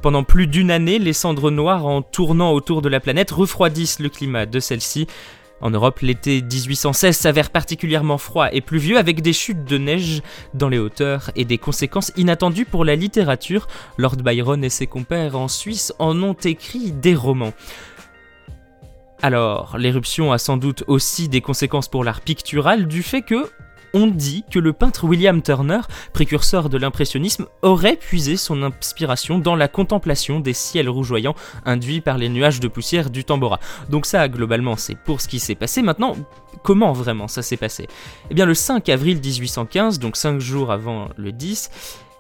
Pendant 0.02 0.24
plus 0.24 0.48
d'une 0.48 0.72
année, 0.72 1.00
les 1.00 1.14
cendres 1.14 1.52
noires, 1.52 1.86
en 1.86 2.02
tournant 2.02 2.54
autour 2.54 2.82
de 2.82 2.90
la 2.90 3.00
planète, 3.00 3.32
refroidissent 3.32 4.00
le 4.00 4.10
climat 4.10 4.46
de 4.46 4.60
celle-ci. 4.60 5.08
En 5.60 5.72
Europe, 5.72 6.02
l'été 6.02 6.44
1816 6.44 7.18
s'avère 7.18 7.50
particulièrement 7.50 8.20
froid 8.20 8.50
et 8.52 8.62
pluvieux 8.62 9.00
avec 9.00 9.22
des 9.22 9.34
chutes 9.34 9.66
de 9.66 9.80
neige 9.80 10.22
dans 10.54 10.70
les 10.70 10.78
hauteurs 10.78 11.32
et 11.36 11.46
des 11.46 11.58
conséquences 11.58 12.12
inattendues 12.16 12.66
pour 12.66 12.86
la 12.86 12.96
littérature. 12.96 13.68
Lord 13.98 14.18
Byron 14.18 14.64
et 14.64 14.70
ses 14.70 14.86
compères 14.86 15.36
en 15.36 15.48
Suisse 15.48 15.94
en 15.98 16.22
ont 16.22 16.34
écrit 16.34 16.92
des 16.92 17.16
romans. 17.16 17.54
Alors, 19.24 19.80
l'éruption 19.80 20.32
a 20.32 20.38
sans 20.38 20.58
doute 20.58 20.84
aussi 20.86 21.28
des 21.28 21.42
conséquences 21.42 21.88
pour 21.88 22.04
l'art 22.04 22.22
pictural 22.22 22.88
du 22.88 23.02
fait 23.02 23.24
que 23.24 23.50
on 23.94 24.08
dit 24.08 24.44
que 24.52 24.60
le 24.60 24.74
peintre 24.74 25.06
William 25.06 25.42
Turner, 25.42 25.82
précurseur 26.14 26.70
de 26.70 26.78
l'impressionnisme, 26.78 27.46
aurait 27.62 27.96
puisé 27.96 28.38
son 28.38 28.64
inspiration 28.64 29.40
dans 29.40 29.56
la 29.56 29.68
contemplation 29.68 30.40
des 30.40 30.54
ciels 30.54 30.90
rougeoyants 30.90 31.36
induits 31.66 32.02
par 32.02 32.18
les 32.18 32.30
nuages 32.30 32.60
de 32.60 32.68
poussière 32.68 33.10
du 33.10 33.24
Tambora. 33.24 33.60
Donc 33.90 34.06
ça, 34.06 34.28
globalement, 34.28 34.76
c'est 34.76 34.96
pour 34.96 35.22
ce 35.22 35.28
qui 35.28 35.40
s'est 35.40 35.56
passé. 35.56 35.82
Maintenant, 35.82 36.16
comment 36.64 36.94
vraiment 36.94 37.28
ça 37.28 37.42
s'est 37.42 37.58
passé? 37.58 37.88
Eh 38.30 38.34
bien, 38.34 38.46
le 38.46 38.54
5 38.54 38.90
avril 38.90 39.18
1815, 39.18 40.00
donc 40.00 40.18
5 40.18 40.40
jours 40.40 40.72
avant 40.72 41.10
le 41.18 41.32
10, 41.32 41.70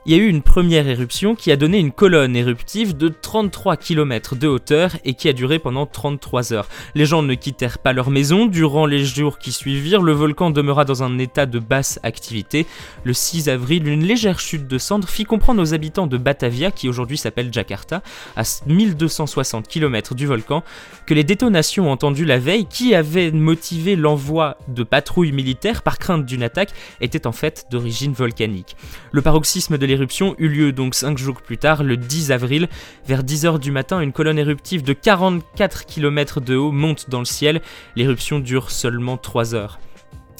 il 0.07 0.15
y 0.15 0.17
a 0.17 0.23
eu 0.23 0.29
une 0.29 0.41
première 0.41 0.87
éruption 0.87 1.35
qui 1.35 1.51
a 1.51 1.57
donné 1.57 1.79
une 1.79 1.91
colonne 1.91 2.37
éruptive 2.37 2.95
de 2.95 3.09
33 3.09 3.75
km 3.75 4.37
de 4.37 4.47
hauteur 4.47 4.95
et 5.03 5.15
qui 5.15 5.27
a 5.27 5.33
duré 5.33 5.59
pendant 5.59 5.85
33 5.85 6.53
heures. 6.53 6.69
Les 6.95 7.05
gens 7.05 7.23
ne 7.23 7.33
quittèrent 7.33 7.77
pas 7.77 7.91
leur 7.91 8.09
maison. 8.09 8.45
Durant 8.45 8.85
les 8.85 9.03
jours 9.03 9.37
qui 9.37 9.51
suivirent, 9.51 10.01
le 10.01 10.13
volcan 10.13 10.49
demeura 10.49 10.85
dans 10.85 11.03
un 11.03 11.19
état 11.19 11.45
de 11.45 11.59
basse 11.59 11.99
activité. 12.03 12.65
Le 13.03 13.11
6 13.11 13.49
avril, 13.49 13.85
une 13.85 14.05
légère 14.05 14.39
chute 14.39 14.65
de 14.65 14.77
cendres 14.77 15.09
fit 15.09 15.25
comprendre 15.25 15.61
aux 15.61 15.73
habitants 15.73 16.07
de 16.07 16.17
Batavia, 16.17 16.71
qui 16.71 16.87
aujourd'hui 16.87 17.17
s'appelle 17.17 17.51
Jakarta, 17.51 18.01
à 18.37 18.43
1260 18.65 19.67
km 19.67 20.15
du 20.15 20.25
volcan, 20.25 20.63
que 21.05 21.15
les 21.15 21.25
détonations 21.25 21.91
entendues 21.91 22.23
la 22.23 22.39
veille, 22.39 22.65
qui 22.65 22.95
avaient 22.95 23.31
motivé 23.31 23.97
l'envoi 23.97 24.57
de 24.69 24.83
patrouilles 24.83 25.33
militaires 25.33 25.81
par 25.81 25.97
crainte 25.97 26.25
d'une 26.25 26.43
attaque, 26.43 26.71
étaient 27.01 27.27
en 27.27 27.33
fait 27.33 27.65
d'origine 27.69 28.13
volcanique. 28.13 28.77
Le 29.11 29.21
paroxysme 29.21 29.77
de 29.77 29.85
l'éruption 29.85 29.96
eut 30.37 30.47
lieu 30.47 30.71
donc 30.71 30.95
5 30.95 31.17
jours 31.17 31.41
plus 31.41 31.57
tard, 31.57 31.83
le 31.83 31.97
10 31.97 32.31
avril. 32.31 32.67
Vers 33.07 33.23
10h 33.23 33.59
du 33.59 33.71
matin, 33.71 34.01
une 34.01 34.13
colonne 34.13 34.39
éruptive 34.39 34.83
de 34.83 34.93
44 34.93 35.85
km 35.85 36.41
de 36.41 36.55
haut 36.55 36.71
monte 36.71 37.09
dans 37.09 37.19
le 37.19 37.25
ciel. 37.25 37.61
L'éruption 37.95 38.39
dure 38.39 38.71
seulement 38.71 39.17
3 39.17 39.55
heures. 39.55 39.79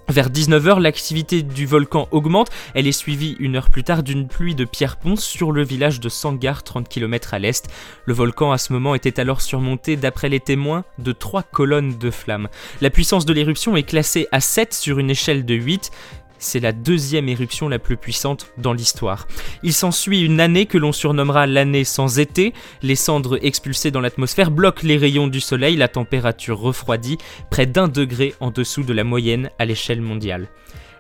Vers 0.09 0.29
19h, 0.29 0.79
l'activité 0.79 1.43
du 1.43 1.65
volcan 1.65 2.07
augmente. 2.11 2.49
Elle 2.73 2.87
est 2.87 2.93
suivie 2.93 3.35
une 3.39 3.57
heure 3.57 3.69
plus 3.69 3.83
tard 3.83 4.03
d'une 4.03 4.29
pluie 4.29 4.55
de 4.55 4.63
pierres 4.63 4.95
ponces 4.95 5.25
sur 5.25 5.51
le 5.51 5.65
village 5.65 5.99
de 5.99 6.07
Sangar, 6.07 6.63
30 6.63 6.87
km 6.87 7.33
à 7.33 7.39
l'est. 7.39 7.67
Le 8.05 8.13
volcan 8.13 8.53
à 8.53 8.57
ce 8.57 8.71
moment 8.71 8.95
était 8.95 9.19
alors 9.19 9.41
surmonté, 9.41 9.97
d'après 9.97 10.29
les 10.29 10.39
témoins, 10.39 10.85
de 10.97 11.11
trois 11.11 11.43
colonnes 11.43 11.97
de 11.97 12.09
flammes. 12.09 12.47
La 12.79 12.89
puissance 12.89 13.25
de 13.25 13.33
l'éruption 13.33 13.75
est 13.75 13.83
classée 13.83 14.27
à 14.31 14.39
7 14.39 14.73
sur 14.73 14.97
une 14.99 15.09
échelle 15.09 15.43
de 15.43 15.55
8. 15.55 15.91
C'est 16.39 16.59
la 16.59 16.71
deuxième 16.71 17.29
éruption 17.29 17.67
la 17.69 17.79
plus 17.79 17.97
puissante 17.97 18.51
dans 18.57 18.73
l'histoire. 18.73 19.27
Il 19.63 19.73
s'ensuit 19.73 20.21
une 20.21 20.39
année 20.39 20.65
que 20.65 20.77
l'on 20.77 20.91
surnommera 20.91 21.47
l'année 21.47 21.83
sans 21.83 22.19
été. 22.19 22.53
Les 22.81 22.95
cendres 22.95 23.39
expulsées 23.43 23.91
dans 23.91 24.01
l'atmosphère 24.01 24.51
bloquent 24.51 24.85
les 24.85 24.97
rayons 24.97 25.27
du 25.27 25.39
soleil, 25.39 25.75
la 25.75 25.87
température 25.87 26.59
refroidit, 26.59 27.17
près 27.49 27.65
d'un 27.65 27.87
degré 27.87 28.35
en 28.39 28.51
dessous 28.51 28.83
de 28.83 28.93
la 28.93 29.03
moyenne 29.03 29.49
à 29.59 29.65
l'échelle 29.65 30.01
mondiale. 30.01 30.47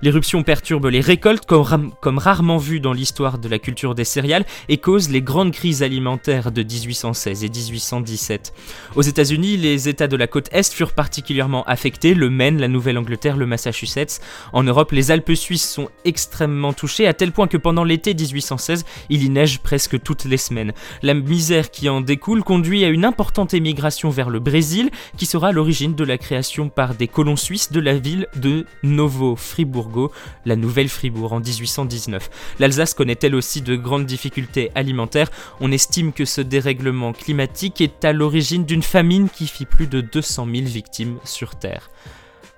L'éruption 0.01 0.43
perturbe 0.43 0.85
les 0.85 1.01
récoltes 1.01 1.45
comme, 1.45 2.17
rarement 2.17 2.57
vu 2.57 2.79
dans 2.79 2.93
l'histoire 2.93 3.39
de 3.39 3.49
la 3.49 3.57
culture 3.57 3.95
des 3.95 4.03
céréales 4.03 4.45
et 4.69 4.77
cause 4.77 5.09
les 5.09 5.21
grandes 5.21 5.51
crises 5.51 5.81
alimentaires 5.81 6.51
de 6.51 6.61
1816 6.61 7.43
et 7.43 7.49
1817. 7.49 8.53
Aux 8.95 9.01
États-Unis, 9.01 9.57
les 9.57 9.89
États 9.89 10.07
de 10.07 10.15
la 10.15 10.27
côte 10.27 10.49
Est 10.51 10.73
furent 10.73 10.93
particulièrement 10.93 11.63
affectés, 11.63 12.13
le 12.13 12.29
Maine, 12.29 12.59
la 12.59 12.67
Nouvelle-Angleterre, 12.67 13.37
le 13.37 13.47
Massachusetts. 13.47 14.21
En 14.53 14.63
Europe, 14.63 14.91
les 14.91 15.09
Alpes 15.09 15.33
suisses 15.33 15.67
sont 15.67 15.89
extrêmement 16.05 16.73
touchées 16.73 17.07
à 17.07 17.13
tel 17.13 17.31
point 17.31 17.47
que 17.47 17.57
pendant 17.57 17.83
l'été 17.83 18.13
1816, 18.13 18.85
il 19.09 19.23
y 19.23 19.29
neige 19.29 19.59
presque 19.59 20.01
toutes 20.01 20.25
les 20.25 20.37
semaines. 20.37 20.73
La 21.01 21.15
misère 21.15 21.71
qui 21.71 21.89
en 21.89 22.01
découle 22.01 22.43
conduit 22.43 22.85
à 22.85 22.89
une 22.89 23.05
importante 23.05 23.53
émigration 23.53 24.09
vers 24.09 24.29
le 24.29 24.39
Brésil, 24.39 24.91
qui 25.17 25.25
sera 25.25 25.51
l'origine 25.51 25.95
de 25.95 26.03
la 26.03 26.17
création 26.17 26.69
par 26.69 26.93
des 26.93 27.07
colons 27.07 27.35
suisses 27.35 27.71
de 27.71 27.79
la 27.79 27.97
ville 27.97 28.27
de 28.35 28.65
Novo 28.83 29.35
La 30.45 30.55
Nouvelle 30.55 30.89
Fribourg, 30.89 31.33
en 31.33 31.39
1819. 31.39 32.29
L'Alsace 32.59 32.93
connaît 32.93 33.17
elle 33.21 33.35
aussi 33.35 33.61
de 33.61 33.75
grandes 33.75 34.05
difficultés 34.05 34.71
alimentaires. 34.75 35.29
On 35.59 35.71
estime 35.71 36.13
que 36.13 36.25
ce 36.25 36.41
dérèglement 36.41 37.13
climatique 37.13 37.81
est 37.81 38.05
à 38.05 38.13
l'origine 38.13 38.65
d'une 38.65 38.83
famine 38.83 39.29
qui 39.29 39.47
fit 39.47 39.65
plus 39.65 39.87
de 39.87 40.01
200 40.01 40.47
000 40.53 40.65
victimes 40.67 41.17
sur 41.23 41.55
Terre. 41.55 41.89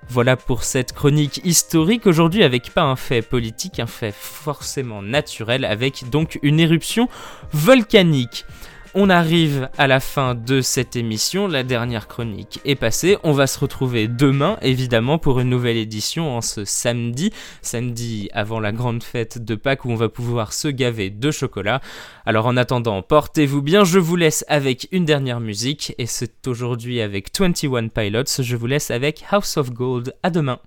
Voilà 0.08 0.36
pour 0.36 0.64
cette 0.64 0.92
chronique 0.92 1.40
historique 1.44 2.04
aujourd'hui 2.06 2.42
avec 2.42 2.74
pas 2.74 2.82
un 2.82 2.96
fait 2.96 3.22
politique, 3.22 3.78
un 3.78 3.86
fait 3.86 4.12
forcément 4.12 5.02
naturel 5.02 5.64
avec 5.64 6.10
donc 6.10 6.40
une 6.42 6.58
éruption 6.58 7.08
volcanique. 7.52 8.44
On 8.92 9.08
arrive 9.08 9.68
à 9.78 9.86
la 9.86 10.00
fin 10.00 10.34
de 10.34 10.60
cette 10.60 10.96
émission, 10.96 11.46
la 11.46 11.62
dernière 11.62 12.08
chronique 12.08 12.58
est 12.64 12.74
passée, 12.74 13.18
on 13.22 13.30
va 13.30 13.46
se 13.46 13.60
retrouver 13.60 14.08
demain 14.08 14.58
évidemment 14.62 15.16
pour 15.16 15.38
une 15.38 15.48
nouvelle 15.48 15.76
édition 15.76 16.36
en 16.36 16.40
ce 16.40 16.64
samedi, 16.64 17.32
samedi 17.62 18.28
avant 18.32 18.58
la 18.58 18.72
grande 18.72 19.04
fête 19.04 19.44
de 19.44 19.54
Pâques 19.54 19.84
où 19.84 19.92
on 19.92 19.94
va 19.94 20.08
pouvoir 20.08 20.52
se 20.52 20.66
gaver 20.66 21.08
de 21.08 21.30
chocolat. 21.30 21.80
Alors 22.26 22.46
en 22.46 22.56
attendant, 22.56 23.00
portez-vous 23.00 23.62
bien, 23.62 23.84
je 23.84 24.00
vous 24.00 24.16
laisse 24.16 24.44
avec 24.48 24.88
une 24.90 25.04
dernière 25.04 25.38
musique 25.38 25.94
et 25.98 26.06
c'est 26.06 26.48
aujourd'hui 26.48 27.00
avec 27.00 27.28
21 27.38 27.88
Pilots, 27.88 28.24
je 28.40 28.56
vous 28.56 28.66
laisse 28.66 28.90
avec 28.90 29.24
House 29.30 29.56
of 29.56 29.70
Gold, 29.70 30.16
à 30.24 30.30
demain. 30.30 30.58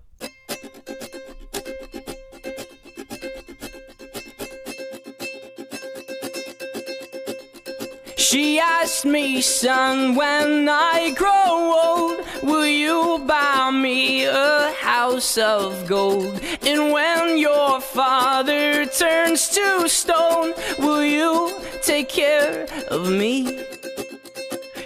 She 8.33 8.57
asked 8.59 9.05
me, 9.05 9.41
son, 9.41 10.15
when 10.15 10.67
I 10.67 11.11
grow 11.11 11.51
old, 11.85 12.25
will 12.41 12.65
you 12.65 13.23
buy 13.27 13.69
me 13.69 14.25
a 14.25 14.73
house 14.73 15.37
of 15.37 15.85
gold? 15.85 16.41
And 16.63 16.91
when 16.91 17.37
your 17.37 17.79
father 17.79 18.87
turns 18.87 19.49
to 19.49 19.87
stone, 19.87 20.55
will 20.79 21.05
you 21.05 21.61
take 21.83 22.09
care 22.09 22.65
of 22.87 23.07
me? 23.07 23.59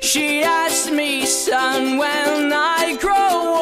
She 0.02 0.44
asked 0.44 0.92
me, 0.92 1.26
son, 1.26 1.98
when 1.98 2.52
I 2.52 2.98
grow 3.00 3.16
old, 3.16 3.57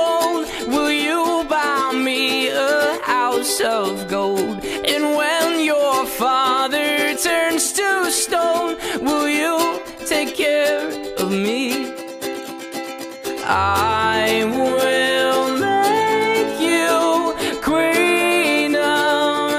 I 13.58 14.44
will 14.58 15.58
make 15.58 16.60
you 16.60 17.62
queen 17.64 18.76
of 18.76 19.54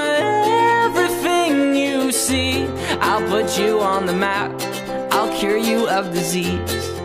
everything 0.95 1.75
you 1.75 2.11
see. 2.11 2.67
I'll 3.01 3.27
put 3.27 3.57
you 3.57 3.79
on 3.79 4.05
the 4.05 4.13
map. 4.13 4.51
I'll 5.11 5.35
cure 5.39 5.57
you 5.57 5.87
of 5.89 6.13
disease. 6.13 6.96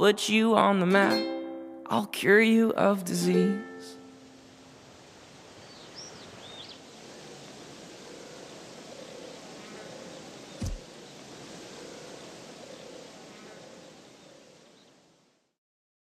Put 0.00 0.30
you 0.30 0.56
on 0.56 0.80
the 0.80 0.86
map. 0.86 1.22
I'll 1.88 2.06
cure 2.06 2.40
you 2.40 2.72
of 2.72 3.04
disease. 3.04 3.69